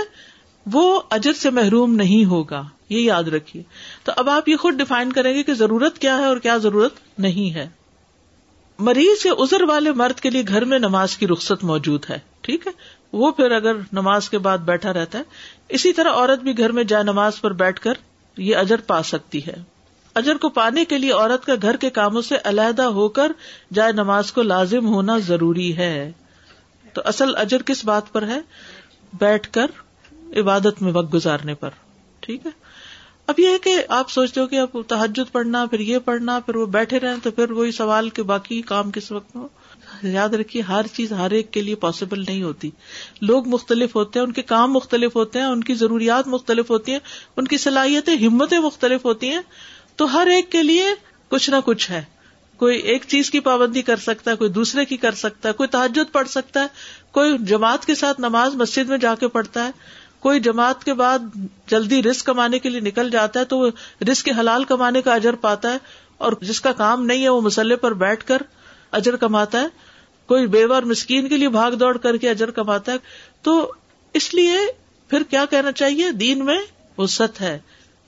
[0.73, 3.63] وہ اجر سے محروم نہیں ہوگا، یہ یاد رکھیے۔
[4.05, 6.93] تو اب آپ یہ خود ڈیفائن کریں گے کہ ضرورت کیا ہے اور کیا ضرورت
[7.19, 7.69] نہیں ہے۔
[8.79, 12.67] مریض یا ازر والے مرد کے لیے گھر میں نماز کی رخصت موجود ہے، ٹھیک
[12.67, 12.73] ہے؟
[13.13, 15.23] وہ پھر اگر نماز کے بعد بیٹھا رہتا ہے،
[15.69, 17.93] اسی طرح عورت بھی گھر میں جائے نماز پر بیٹھ کر
[18.37, 19.55] یہ اجر پا سکتی ہے۔
[20.15, 23.33] اجر کو پانے کے لیے عورت کا گھر کے کاموں سے علیحدہ ہو کر
[23.75, 26.13] جائے نماز کو لازم ہونا ضروری ہے۔
[26.93, 28.41] تو اصل اجر کس بات پر ہے؟
[29.13, 29.67] بیٹھ کر
[30.37, 31.71] عبادت میں وقت گزارنے پر۔
[32.21, 32.51] ٹھیک ہے؟
[33.27, 36.57] اب یہ ہے کہ آپ سوچتے ہو کہ اب تحجد پڑھنا، پھر یہ پڑھنا، پھر
[36.57, 39.49] وہ بیٹھے رہے تو پھر وہی سوال کے باقی کام کس وقت ہو؟
[40.03, 42.71] یاد رکھیے، ہر چیز ہر ایک کے لیے پاسبل نہیں ہوتی۔
[43.21, 46.93] لوگ مختلف ہوتے ہیں، ان کے کام مختلف ہوتے ہیں، ان کی ضروریات مختلف ہوتی
[46.93, 46.99] ہیں،
[47.37, 49.41] ان کی صلاحیتیں، ہمتیں مختلف ہوتی ہیں۔
[49.97, 50.85] تو ہر ایک کے لیے
[51.29, 52.05] کچھ نہ کچھ ہے۔
[52.57, 55.67] کوئی ایک چیز کی پابندی کر سکتا ہے، کوئی دوسرے کی کر سکتا ہے، کوئی
[55.67, 56.67] تحجد پڑھ سکتا ہے،
[57.13, 59.71] کوئی جماعت کے ساتھ نماز مسجد میں جا کے پڑھتا ہے۔
[60.27, 61.19] کوئی جماعت کے بعد
[61.67, 63.71] جلدی رسک کمانے کے لیے نکل جاتا ہے تو وہ
[64.13, 65.79] رسک کے حلال کمانے کا اجر پاتا ہے
[66.19, 68.43] اور جس کا کام نہیں ہے وہ مسلح پر بیٹھ کر
[68.93, 69.67] اجر کماتا ہے۔
[70.27, 72.97] کوئی بیوہ مسکین کے لیے بھاگ دوڑ کر کے اجر کماتا ہے۔
[73.43, 73.73] تو
[74.15, 74.59] اس لیے
[75.09, 76.59] پھر کیا کہنا چاہیے؟ دین میں
[76.99, 77.59] وسط ہے۔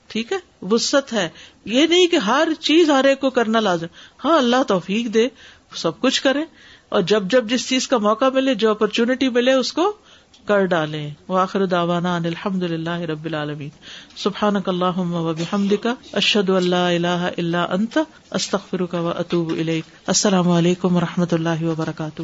[0.06, 1.28] ٹھیک ہے؟ وسط ہے۔
[1.64, 3.86] یہ نہیں کہ ہر چیز ہر ایک کو کرنا لازم۔
[4.24, 5.28] ہاں اللہ توفیق دے،
[5.74, 6.44] سب کچھ کرے۔
[6.88, 9.96] اور جب جب جس چیز کا موقع ملے، جو اپرچونٹی ملے، اس کو
[10.44, 13.68] کر ڈالیں۔ واخر داوانا الحمد للہ رب العالمین۔
[14.16, 17.98] سبحان اللہ وبحمد کا اشد اللہ اللہ اللہ انت
[18.30, 19.52] استخر کا و اطوب
[20.06, 22.22] السلام علیکم و رحمۃ اللہ وبرکاتہ۔